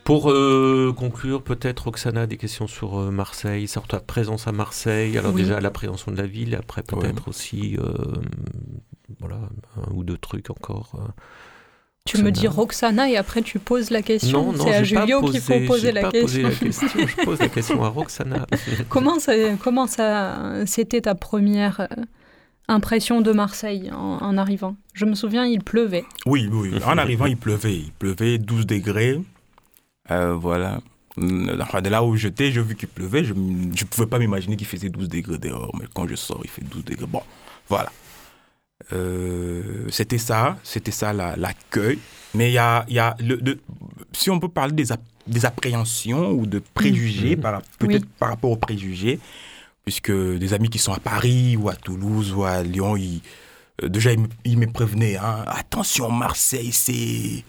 Pour 0.07 0.31
euh, 0.31 0.93
conclure, 0.95 1.41
peut-être, 1.43 1.87
Oksana, 1.87 2.27
des 2.27 2.37
questions 2.37 2.65
sur 2.65 2.97
euh, 2.97 3.11
Marseille, 3.11 3.67
sur 3.67 3.85
ta 3.87 3.99
présence 3.99 4.47
à 4.47 4.53
Marseille. 4.53 5.17
Alors 5.17 5.33
Oui. 5.33 5.41
déjà, 5.43 5.59
l'appréhension 5.59 6.13
de 6.13 6.17
la 6.17 6.25
ville, 6.25 6.55
après 6.55 6.81
peut-être 6.81 7.27
aussi, 7.27 7.75
euh, 7.77 7.91
voilà, 9.19 9.35
un 9.75 9.91
ou 9.93 10.05
deux 10.05 10.17
trucs 10.17 10.49
encore. 10.49 10.93
euh. 10.95 11.11
Tu 12.05 12.19
me 12.19 12.23
Roxana. 12.23 12.31
dis 12.39 12.47
Roxana 12.47 13.09
et 13.09 13.17
après 13.17 13.41
tu 13.41 13.59
poses 13.59 13.89
la 13.89 14.01
question. 14.01 14.45
Non, 14.45 14.53
non, 14.53 14.63
C'est 14.63 14.75
à 14.75 14.83
Julio 14.83 15.21
qu'il 15.23 15.41
faut 15.41 15.59
poser 15.67 15.91
la 15.91 16.03
pas 16.03 16.11
question. 16.11 16.43
posé 16.43 16.43
la 16.43 16.51
question. 16.51 16.87
Je 17.05 17.25
pose 17.25 17.39
la 17.39 17.49
question 17.49 17.83
à 17.83 17.89
Roxana. 17.89 18.47
Comment 18.89 19.19
ça, 19.19 19.33
comment 19.61 19.87
ça, 19.87 20.65
c'était 20.65 21.01
ta 21.01 21.15
première 21.15 21.85
impression 22.69 23.19
de 23.19 23.33
Marseille 23.33 23.91
en, 23.91 24.19
en 24.21 24.37
arrivant? 24.37 24.77
Je 24.93 25.03
me 25.03 25.15
souviens, 25.15 25.45
il 25.45 25.61
pleuvait. 25.65 26.05
Oui, 26.25 26.47
oui. 26.49 26.71
En 26.85 26.97
arrivant, 26.97 27.25
il 27.25 27.35
pleuvait. 27.35 27.75
Il 27.75 27.91
pleuvait 27.91 28.37
12 28.37 28.65
degrés. 28.65 29.19
Euh, 30.11 30.33
voilà. 30.35 30.79
Enfin, 31.61 31.81
de 31.81 31.89
là 31.89 32.03
où 32.03 32.15
j'étais, 32.15 32.51
j'ai 32.51 32.61
vu 32.61 32.75
qu'il 32.75 32.87
pleuvait. 32.87 33.23
Je 33.23 33.33
ne 33.33 33.83
pouvais 33.89 34.07
pas 34.07 34.19
m'imaginer 34.19 34.55
qu'il 34.55 34.67
faisait 34.67 34.89
12 34.89 35.09
degrés 35.09 35.37
dehors. 35.37 35.75
Mais 35.79 35.85
quand 35.93 36.07
je 36.07 36.15
sors, 36.15 36.41
il 36.43 36.49
fait 36.49 36.63
12 36.63 36.85
degrés. 36.85 37.07
Bon, 37.07 37.21
voilà. 37.67 37.91
Euh, 38.93 39.87
c'était 39.89 40.17
ça. 40.19 40.57
C'était 40.63 40.91
ça 40.91 41.13
la- 41.13 41.35
l'accueil. 41.35 41.99
Mais 42.35 42.49
il 42.51 42.53
y 42.53 42.57
a, 42.57 42.85
y 42.89 42.99
a 42.99 43.15
le, 43.19 43.59
si 44.13 44.29
on 44.29 44.39
peut 44.39 44.49
parler 44.49 44.73
des, 44.73 44.85
des 45.25 45.45
appréhensions 45.45 46.31
ou 46.31 46.45
de 46.45 46.59
préjugés, 46.73 47.35
par- 47.35 47.61
peut-être 47.79 48.05
par 48.19 48.29
rapport 48.29 48.51
aux 48.51 48.55
préjugés, 48.57 49.19
puisque 49.83 50.11
des 50.11 50.53
amis 50.53 50.69
qui 50.69 50.77
sont 50.77 50.93
à 50.93 50.99
Paris 50.99 51.57
ou 51.57 51.69
à 51.69 51.75
Toulouse 51.75 52.31
ou 52.33 52.43
à 52.43 52.61
Lyon, 52.61 52.95
ils, 52.95 53.21
euh, 53.83 53.89
déjà 53.89 54.11
ils 54.13 54.19
me, 54.19 54.27
ils 54.45 54.57
me 54.57 54.67
prévenaient, 54.67 55.17
hein, 55.17 55.43
attention 55.47 56.11
Marseille, 56.11 56.71
c'est 56.71 57.43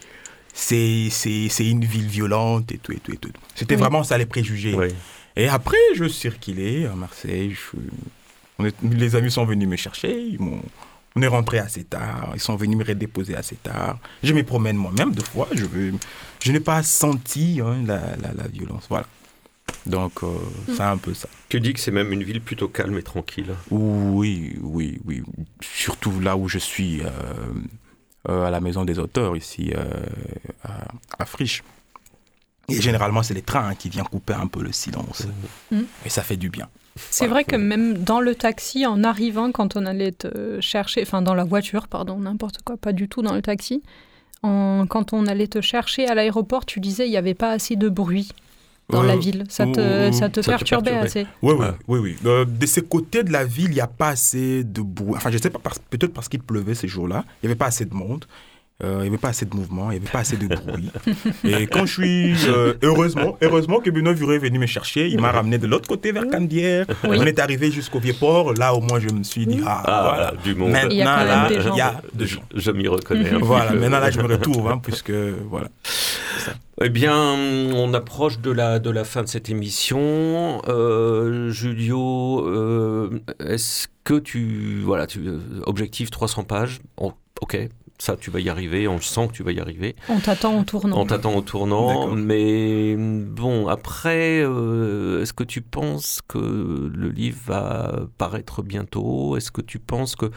c'est 0.60 1.08
c'est 1.10 1.48
c'est 1.48 1.68
une 1.68 1.84
ville 1.84 2.08
violente 2.08 2.72
et 2.72 2.78
tout 2.78 2.90
et 2.92 2.98
tout 2.98 3.12
et 3.12 3.16
tout. 3.16 3.30
C'était 3.54 3.76
Oui. 3.76 3.80
vraiment 3.80 4.02
ça 4.02 4.18
les 4.18 4.26
préjugés. 4.26 4.74
Oui. 4.74 4.88
Et 5.36 5.46
après 5.48 5.78
je 5.94 6.08
circulais 6.08 6.86
à 6.86 6.94
Marseille, 6.96 7.52
je- 7.54 7.78
on 8.58 8.64
est- 8.66 8.74
les 8.82 9.14
amis 9.14 9.30
sont 9.30 9.44
venus 9.44 9.68
me 9.68 9.76
chercher, 9.76 10.20
ils 10.20 10.40
m'ont 10.40 10.60
on 11.16 11.22
est 11.22 11.26
rentré 11.28 11.58
assez 11.58 11.84
tard, 11.84 12.30
ils 12.34 12.40
sont 12.40 12.56
venus 12.56 12.76
me 12.76 12.84
redéposer 12.84 13.34
assez 13.36 13.56
tard. 13.56 13.98
Je 14.22 14.32
me 14.34 14.42
promène 14.42 14.76
moi-même 14.76 15.12
deux 15.12 15.24
fois, 15.24 15.48
je, 15.52 15.64
veux- 15.64 15.94
je 16.44 16.52
n'ai 16.52 16.60
pas 16.60 16.82
senti 16.82 17.60
hein, 17.64 17.76
la, 17.86 18.00
la, 18.22 18.32
la 18.34 18.46
violence. 18.48 18.84
Voilà. 18.88 19.06
Donc, 19.86 20.22
euh, 20.22 20.28
c'est 20.74 20.80
un 20.82 20.96
peu 20.96 21.14
ça. 21.14 21.28
Tu 21.48 21.60
dis 21.60 21.72
que 21.72 21.80
c'est 21.80 21.90
même 21.90 22.12
une 22.12 22.22
ville 22.22 22.40
plutôt 22.40 22.68
calme 22.68 22.96
et 22.98 23.02
tranquille. 23.02 23.52
Oui, 23.70 24.54
oui, 24.62 24.98
oui. 25.06 25.22
Surtout 25.60 26.20
là 26.20 26.36
où 26.36 26.48
je 26.48 26.58
suis, 26.58 27.00
euh, 27.02 27.08
à 28.28 28.50
la 28.50 28.60
maison 28.60 28.84
des 28.84 28.98
auteurs, 28.98 29.36
ici, 29.36 29.72
euh, 29.76 29.84
à, 30.64 30.84
à 31.18 31.24
Friche. 31.24 31.62
Et 32.70 32.80
généralement, 32.82 33.22
c'est 33.22 33.32
les 33.34 33.42
trains 33.42 33.68
hein, 33.68 33.74
qui 33.74 33.88
viennent 33.88 34.04
couper 34.08 34.34
un 34.34 34.46
peu 34.46 34.62
le 34.62 34.72
silence. 34.72 35.26
Mhm. 35.70 35.86
Et 36.04 36.10
ça 36.10 36.22
fait 36.22 36.36
du 36.36 36.50
bien. 36.50 36.68
C'est 36.96 37.26
Voilà. 37.26 37.32
vrai 37.34 37.44
que 37.44 37.56
même 37.56 37.94
dans 37.98 38.20
le 38.20 38.34
taxi, 38.34 38.84
en 38.86 39.04
arrivant, 39.04 39.52
quand 39.52 39.76
on 39.76 39.86
allait 39.86 40.12
te 40.12 40.60
chercher, 40.60 41.00
enfin 41.02 41.22
dans 41.22 41.34
la 41.34 41.44
voiture, 41.44 41.88
pardon, 41.88 42.18
n'importe 42.18 42.58
quoi, 42.62 42.76
pas 42.76 42.92
du 42.92 43.08
tout 43.08 43.22
dans 43.22 43.34
le 43.34 43.40
taxi, 43.42 43.82
en- 44.42 44.84
quand 44.88 45.12
on 45.12 45.26
allait 45.26 45.46
te 45.46 45.60
chercher 45.60 46.06
à 46.08 46.14
l'aéroport, 46.14 46.66
tu 46.66 46.80
disais 46.80 47.06
il 47.06 47.10
n'y 47.10 47.16
avait 47.16 47.34
pas 47.34 47.50
assez 47.52 47.76
de 47.76 47.88
bruit 47.88 48.32
dans 48.90 49.03
Euh, 49.03 49.07
la 49.07 49.16
ville. 49.16 49.44
Ça 49.48 49.66
te, 49.66 49.79
euh, 49.81 50.12
ça 50.12 50.29
te 50.29 50.40
ça 50.40 50.53
te 50.53 50.57
perturbait 50.57 50.92
assez. 50.92 51.27
Oui, 51.42 51.55
oui, 51.59 51.66
oui. 51.88 51.98
oui. 52.01 52.16
Euh, 52.27 52.44
de 52.44 52.66
ces 52.66 52.83
côtés 52.83 53.22
de 53.22 53.33
la 53.33 53.44
ville, 53.44 53.66
il 53.70 53.74
n'y 53.74 53.81
a 53.81 53.87
pas 53.87 54.09
assez 54.09 54.64
de 54.64 54.81
bruit. 54.83 55.14
Enfin, 55.16 55.31
je 55.31 55.38
sais 55.38 55.51
pas, 55.51 55.59
parce- 55.62 55.79
peut-être 55.90 56.12
parce 56.12 56.29
qu'il 56.29 56.40
pleuvait 56.40 56.74
ces 56.74 56.88
jours-là. 56.88 57.24
Il 57.42 57.46
n'y 57.46 57.53
avait 57.53 57.59
pas 57.59 57.66
assez 57.66 57.85
de 57.85 57.94
monde. 57.94 58.24
Euh, 58.85 58.98
il 58.98 59.03
n'y 59.03 59.09
avait 59.09 59.18
pas 59.18 59.31
assez 59.31 59.44
de 59.44 59.57
mouvement, 59.57 59.90
il 59.90 59.94
n'y 59.98 60.01
avait 60.03 60.12
pas 60.12 60.20
assez 60.20 60.37
de 60.37 60.46
bruit. 60.46 60.88
Et 61.44 61.66
quand 61.66 61.85
je 61.85 61.94
suis... 62.01 62.48
euh, 62.48 62.74
heureusement, 62.85 63.37
heureusement 63.42 63.81
que 63.81 63.90
Benoît 63.90 64.12
Vuré 64.12 64.37
est 64.37 64.38
venu 64.38 64.61
me 64.61 64.66
chercher. 64.66 65.09
Il 65.09 65.20
m'a 65.20 65.33
ramené 65.33 65.59
de 65.59 65.66
l'autre 65.66 65.88
côté 65.88 66.12
vers 66.12 66.29
Candière. 66.29 66.87
Oui. 67.03 67.16
On 67.18 67.27
est 67.27 67.40
arrivé 67.40 67.72
jusqu'au 67.72 67.98
Vieux-Port. 67.98 68.55
Là, 68.55 68.72
au 68.74 68.81
moins, 68.81 69.01
je 69.01 69.09
me 69.09 69.24
suis 69.24 69.46
dit, 69.48 69.61
ah, 69.66 69.83
Ah, 69.85 70.03
voilà. 70.14 70.33
du 70.44 70.55
monde. 70.55 70.70
Maintenant, 70.70 70.90
Il 70.92 70.96
y 70.98 71.03
a 71.03 71.24
là, 71.24 71.48
des 71.48 71.61
gens. 71.61 71.74
il 71.74 71.79
y 71.79 71.81
a 71.81 72.01
des 72.14 72.27
gens. 72.29 72.42
Je 72.55 72.70
m'y 72.70 72.87
reconnais. 72.87 73.31
Voilà, 73.42 73.72
maintenant, 73.72 73.98
là, 73.98 74.12
je 74.12 74.20
me 74.20 74.29
retrouve, 74.29 74.68
hein, 74.70 74.79
puisque, 74.81 75.11
voilà. 75.51 75.66
Eh 76.80 76.90
bien, 76.90 77.12
on 77.74 77.92
approche 77.92 78.38
de 78.38 78.52
la, 78.52 78.78
de 78.78 78.90
la 78.90 79.02
fin 79.02 79.24
de 79.24 79.28
cette 79.28 79.50
émission. 79.50 80.62
Euh, 80.68 81.50
Julio, 81.50 82.46
euh, 82.46 83.20
est-ce 83.40 83.88
que 84.04 84.14
tu... 84.20 84.80
Voilà, 84.84 85.08
tu, 85.08 85.28
objectif 85.66 86.10
300 86.10 86.44
pages. 86.44 86.80
Oh, 86.96 87.14
ok. 87.40 87.68
Ça 87.98 88.16
tu 88.16 88.30
vas 88.30 88.40
y 88.40 88.48
arriver, 88.48 88.87
on 88.88 88.96
le 88.96 89.02
sent 89.02 89.28
que 89.28 89.32
tu 89.32 89.42
vas 89.42 89.52
y 89.52 89.61
arriver. 89.61 89.96
On 90.08 90.20
t'attend 90.20 90.58
au 90.58 90.64
tournant. 90.64 90.98
On 90.98 91.06
t'attend 91.06 91.34
au 91.34 91.40
tournant, 91.42 92.08
mais 92.14 92.96
bon, 92.96 93.68
après, 93.68 94.40
euh, 94.42 95.22
est-ce 95.22 95.32
que 95.32 95.44
tu 95.44 95.61
penses 95.61 96.20
que 96.28 96.38
le 96.38 97.08
livre 97.11 97.38
va 97.46 98.00
paraître 98.16 98.62
bientôt? 98.62 99.37
Est-ce 99.37 99.50
que 99.50 99.61
tu 99.62 99.78
penses 99.78 100.16
que 100.16 100.30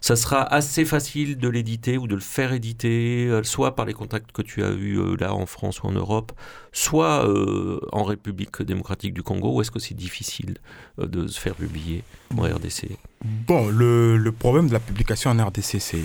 ça 0.00 0.16
sera 0.16 0.42
assez 0.42 0.84
facile 0.84 1.38
de 1.38 1.48
l'éditer 1.48 1.98
ou 1.98 2.06
de 2.06 2.14
le 2.14 2.20
faire 2.20 2.52
éditer, 2.52 3.26
euh, 3.28 3.42
soit 3.42 3.74
par 3.74 3.86
les 3.86 3.94
contacts 3.94 4.32
que 4.32 4.42
tu 4.42 4.64
as 4.64 4.70
eus 4.72 4.98
euh, 4.98 5.16
là 5.18 5.34
en 5.34 5.46
France 5.46 5.82
ou 5.82 5.86
en 5.86 5.92
Europe, 5.92 6.32
soit 6.72 7.26
euh, 7.28 7.80
en 7.92 8.02
République 8.02 8.60
démocratique 8.62 9.14
du 9.14 9.22
Congo, 9.22 9.54
ou 9.54 9.60
est-ce 9.60 9.70
que 9.70 9.78
c'est 9.78 9.94
difficile 9.94 10.56
euh, 10.98 11.06
de 11.06 11.26
se 11.28 11.40
faire 11.40 11.54
publier 11.54 12.02
en 12.36 12.42
RDC 12.42 12.88
Bon, 13.24 13.68
le, 13.68 14.16
le 14.16 14.32
problème 14.32 14.68
de 14.68 14.72
la 14.72 14.80
publication 14.80 15.30
en 15.30 15.46
RDC, 15.46 15.80
c'est 15.80 16.02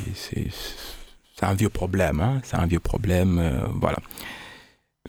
c'est- 1.39 1.45
un 1.45 1.53
vieux 1.53 1.69
problème. 1.69 2.19
hein, 2.21 2.41
C'est 2.43 2.57
un 2.57 2.65
vieux 2.67 2.79
problème. 2.79 3.39
euh, 3.39 3.61
voilà. 3.81 3.97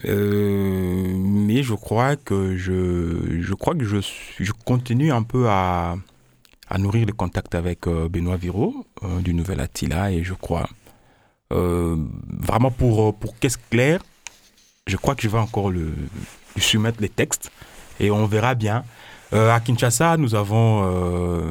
Euh, 0.07 1.13
mais 1.19 1.63
je 1.63 1.75
crois 1.75 2.17
que 2.17 2.57
je, 2.57 3.41
je 3.41 3.55
crois 3.55 3.75
que 3.75 3.85
je, 3.85 3.99
je 4.39 4.53
continue 4.65 5.13
un 5.13 5.23
peu 5.23 5.49
à, 5.49 5.97
à 6.69 6.79
nourrir 6.79 7.07
le 7.07 7.13
contact 7.13 7.55
avec 7.55 7.87
euh, 7.87 8.09
Benoît 8.09 8.37
Viro 8.37 8.87
du 9.21 9.35
Nouvel 9.35 9.61
Attila 9.61 10.11
et 10.13 10.23
je 10.25 10.35
crois 10.35 10.69
vraiment 11.51 12.71
pour 12.71 13.13
pour 13.19 13.37
Qu'est-ce 13.41 13.59
clair, 13.71 14.01
je 14.87 14.97
crois 14.97 15.17
que 15.17 15.23
je 15.23 15.29
vais 15.29 15.39
encore 15.39 15.71
le, 15.71 15.93
lui 16.55 16.63
soumettre 16.63 17.01
les 17.03 17.09
textes 17.09 17.51
et 17.99 18.11
on 18.13 18.25
verra 18.27 18.55
bien. 18.55 18.85
À 19.33 19.61
Kinshasa, 19.61 20.17
nous 20.17 20.35
avons, 20.35 21.51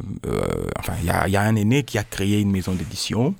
enfin, 0.79 0.93
il 1.01 1.31
y 1.31 1.37
a 1.37 1.41
un 1.41 1.55
aîné 1.55 1.83
qui 1.83 1.97
a 1.97 2.03
créé 2.03 2.39
une 2.41 2.51
maison 2.51 2.73
d'édition, 2.73 3.35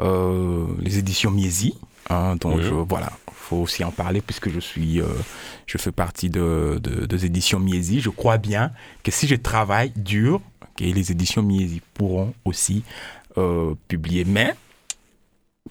euh, 0.00 0.66
les 0.80 0.98
éditions 0.98 1.30
Miesi. 1.30 1.74
Hein, 2.08 2.36
donc 2.36 2.56
Mhm. 2.56 2.62
je- 2.62 2.74
voilà, 2.74 3.12
faut 3.32 3.56
aussi 3.58 3.84
en 3.84 3.90
parler 3.92 4.20
puisque 4.20 4.50
je 4.50 4.58
suis, 4.60 5.00
euh, 5.00 5.06
je 5.66 5.78
fais 5.78 5.92
partie 5.92 6.28
de, 6.30 6.80
de- 6.82 7.06
des 7.06 7.26
éditions 7.26 7.60
Miesi. 7.60 8.00
Je 8.00 8.10
crois 8.10 8.38
bien 8.38 8.72
que 9.04 9.10
si 9.10 9.26
je 9.28 9.34
travaille 9.36 9.92
dur, 9.96 10.40
les 10.80 11.12
éditions 11.12 11.42
Miesi 11.42 11.80
pourront 11.94 12.32
aussi 12.44 12.82
euh, 13.38 13.74
publier. 13.86 14.24
Mais 14.24 14.54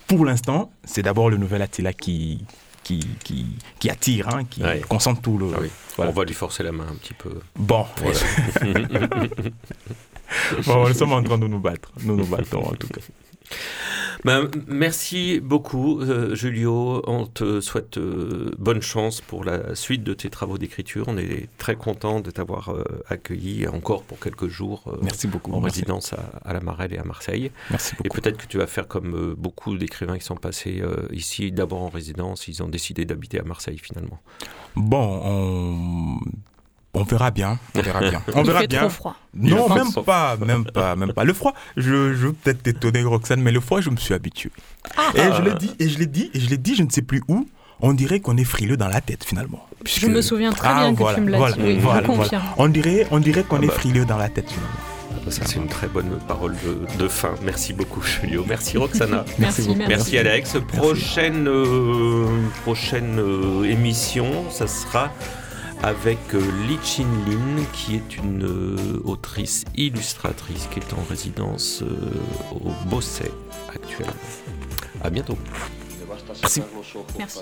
pour 0.08 0.24
l'instant, 0.26 0.72
c'est 0.86 1.02
d'abord 1.02 1.30
le 1.30 1.38
nouvel 1.38 1.62
Attila 1.62 1.92
qui 1.94 2.46
qui, 2.84 3.06
qui, 3.24 3.46
qui 3.78 3.90
attire, 3.90 4.30
hein, 4.34 4.46
qui 4.50 4.64
Ouais. 4.64 4.80
concentre 4.88 5.22
tout 5.22 5.38
le. 5.38 5.52
Ah 5.54 5.60
oui. 5.62 5.68
Voilà. 5.96 6.12
On 6.12 6.16
va 6.16 6.24
lui 6.24 6.34
forcer 6.34 6.64
la 6.64 6.72
main 6.72 6.88
un 6.90 6.96
petit 6.96 7.14
peu. 7.14 7.30
Bon, 7.56 7.86
Voilà. 7.98 8.20
bon, 10.66 10.88
nous 10.88 10.94
sommes 10.94 11.12
en 11.14 11.22
train 11.22 11.38
de 11.38 11.48
nous 11.48 11.60
battre. 11.60 11.92
Nous 12.02 12.16
nous 12.16 12.26
battons 12.26 12.64
en 12.66 12.72
tout 12.76 12.88
cas. 12.88 13.02
Ben, 14.26 14.50
merci 14.68 15.40
beaucoup, 15.40 16.02
euh, 16.02 16.36
Julio. 16.36 17.02
On 17.08 17.26
te 17.26 17.62
souhaite 17.62 17.98
euh, 17.98 18.52
bonne 18.58 18.82
chance 18.82 19.22
pour 19.22 19.46
la 19.46 19.76
suite 19.76 20.04
de 20.04 20.14
tes 20.14 20.30
travaux 20.30 20.58
d'écriture. 20.58 21.06
On 21.08 21.18
est 21.18 21.48
très 21.58 21.76
content 21.76 22.20
de 22.20 22.30
t'avoir 22.30 22.70
euh, 22.70 22.84
accueilli 23.08 23.66
encore 23.68 24.04
pour 24.04 24.20
quelques 24.20 24.48
jours 24.50 24.94
Merci 25.02 25.28
beaucoup. 25.28 25.54
en 25.54 25.62
merci. 25.62 25.80
résidence 25.80 26.12
à, 26.14 26.18
à 26.44 26.52
la 26.52 26.60
Marelle 26.60 26.94
et 26.94 26.98
à 26.98 27.06
Marseille. 27.06 27.50
Merci 27.70 27.96
Et 27.96 28.04
beaucoup. 28.04 28.20
peut-être 28.20 28.38
que 28.38 28.48
tu 28.48 28.58
vas 28.58 28.68
faire 28.68 28.90
comme 28.90 29.36
beaucoup 29.38 29.78
d'écrivains 29.78 30.18
qui 30.18 30.26
sont 30.26 30.36
passés 30.36 30.84
ici, 31.12 31.52
d'abord 31.54 31.84
en 31.84 31.90
résidence. 31.90 32.48
Ils 32.50 32.62
ont 32.62 32.68
décidé 32.70 33.06
d'habiter 33.06 33.40
à 33.40 33.44
Marseille 33.44 33.78
finalement. 33.78 34.20
Bon, 34.76 35.22
on, 35.24 36.20
on 36.94 37.04
verra 37.04 37.32
bien. 37.32 37.60
On 37.76 37.82
verra 37.82 38.00
bien. 38.00 38.22
On 38.34 38.42
Il 38.42 38.48
verra 38.48 38.60
fait 38.62 38.68
bien. 38.68 38.80
trop 38.82 38.90
froid. 38.90 39.16
Non, 39.36 39.70
même 39.74 39.92
pas, 40.06 40.38
même 40.38 40.66
pas, 40.66 40.96
même 40.96 41.14
pas. 41.14 41.24
Le 41.24 41.34
froid, 41.34 41.54
je, 41.78 42.14
je 42.14 42.28
veux 42.28 42.34
peut-être 42.34 42.64
t'étonner, 42.64 43.04
Roxane, 43.04 43.42
mais 43.42 43.52
le 43.52 43.60
froid, 43.60 43.80
je 43.82 43.90
me 43.90 43.98
suis 43.98 44.14
habitué. 44.14 44.52
Ah, 44.98 45.12
Et 45.16 45.22
je 45.38 45.42
l'ai 45.44 45.54
dit, 45.54 45.72
et 45.80 45.88
je 45.90 46.00
l'ai 46.00 46.08
dit, 46.08 46.32
et 46.34 46.40
je 46.40 46.50
l'ai 46.50 46.58
dit, 46.58 46.76
je 46.76 46.84
ne 46.84 46.90
sais 46.90 47.02
plus 47.04 47.22
où. 47.28 47.48
On 47.82 47.94
dirait 47.94 48.20
qu'on 48.20 48.36
est 48.36 48.44
frileux 48.44 48.76
dans 48.76 48.90
la 48.90 49.00
tête 49.00 49.24
finalement. 49.24 49.66
je 49.86 50.08
me 50.08 50.22
souviens 50.22 50.52
très 50.52 50.68
Ah, 50.68 50.80
bien 50.82 50.92
que 50.94 50.98
voilà, 51.00 51.16
tu 51.18 51.22
me 51.24 51.30
l'as 51.30 51.38
voilà, 51.38 51.56
dit. 51.56 51.62
Oui, 51.64 51.78
voilà, 51.80 52.02
je 52.02 52.08
confirme. 52.08 52.44
On 52.58 52.68
dirait, 52.68 53.08
on 53.12 53.20
dirait 53.20 53.44
qu'on 53.44 53.60
Ah 53.62 53.64
est 53.64 53.68
bah. 53.68 53.74
frileux 53.74 54.04
dans 54.06 54.18
la 54.18 54.28
tête 54.28 54.50
finalement. 54.50 54.74
Ça, 55.30 55.44
c'est 55.46 55.56
une 55.58 55.68
très 55.68 55.88
bonne 55.88 56.18
parole 56.28 56.56
de, 56.66 57.02
de 57.02 57.08
fin. 57.08 57.36
Merci 57.44 57.72
beaucoup, 57.72 58.02
Julio. 58.02 58.44
Merci, 58.50 58.78
Roxana. 58.78 59.24
Merci. 59.40 59.70
Merci 59.88 60.18
Alex. 60.18 60.58
Prochaine, 60.68 61.48
euh, 61.48 62.26
prochaine 62.64 63.20
euh, 63.20 63.64
émission, 63.64 64.26
ça 64.50 64.66
sera 64.68 65.12
avec 65.82 66.18
euh, 66.34 66.42
Li 66.68 66.78
Chin 66.84 67.08
Lin, 67.28 67.64
qui 67.74 67.96
est 67.96 68.18
une 68.18 68.46
euh, 68.46 69.02
autrice 69.06 69.64
illustratrice 69.76 70.68
qui 70.72 70.80
est 70.80 70.94
en 70.94 71.04
résidence 71.10 71.82
euh, 71.82 71.96
au 72.52 72.72
Bosset 72.90 73.32
actuellement. 73.74 74.14
À 75.02 75.10
bientôt. 75.10 75.38
Merci. 77.18 77.42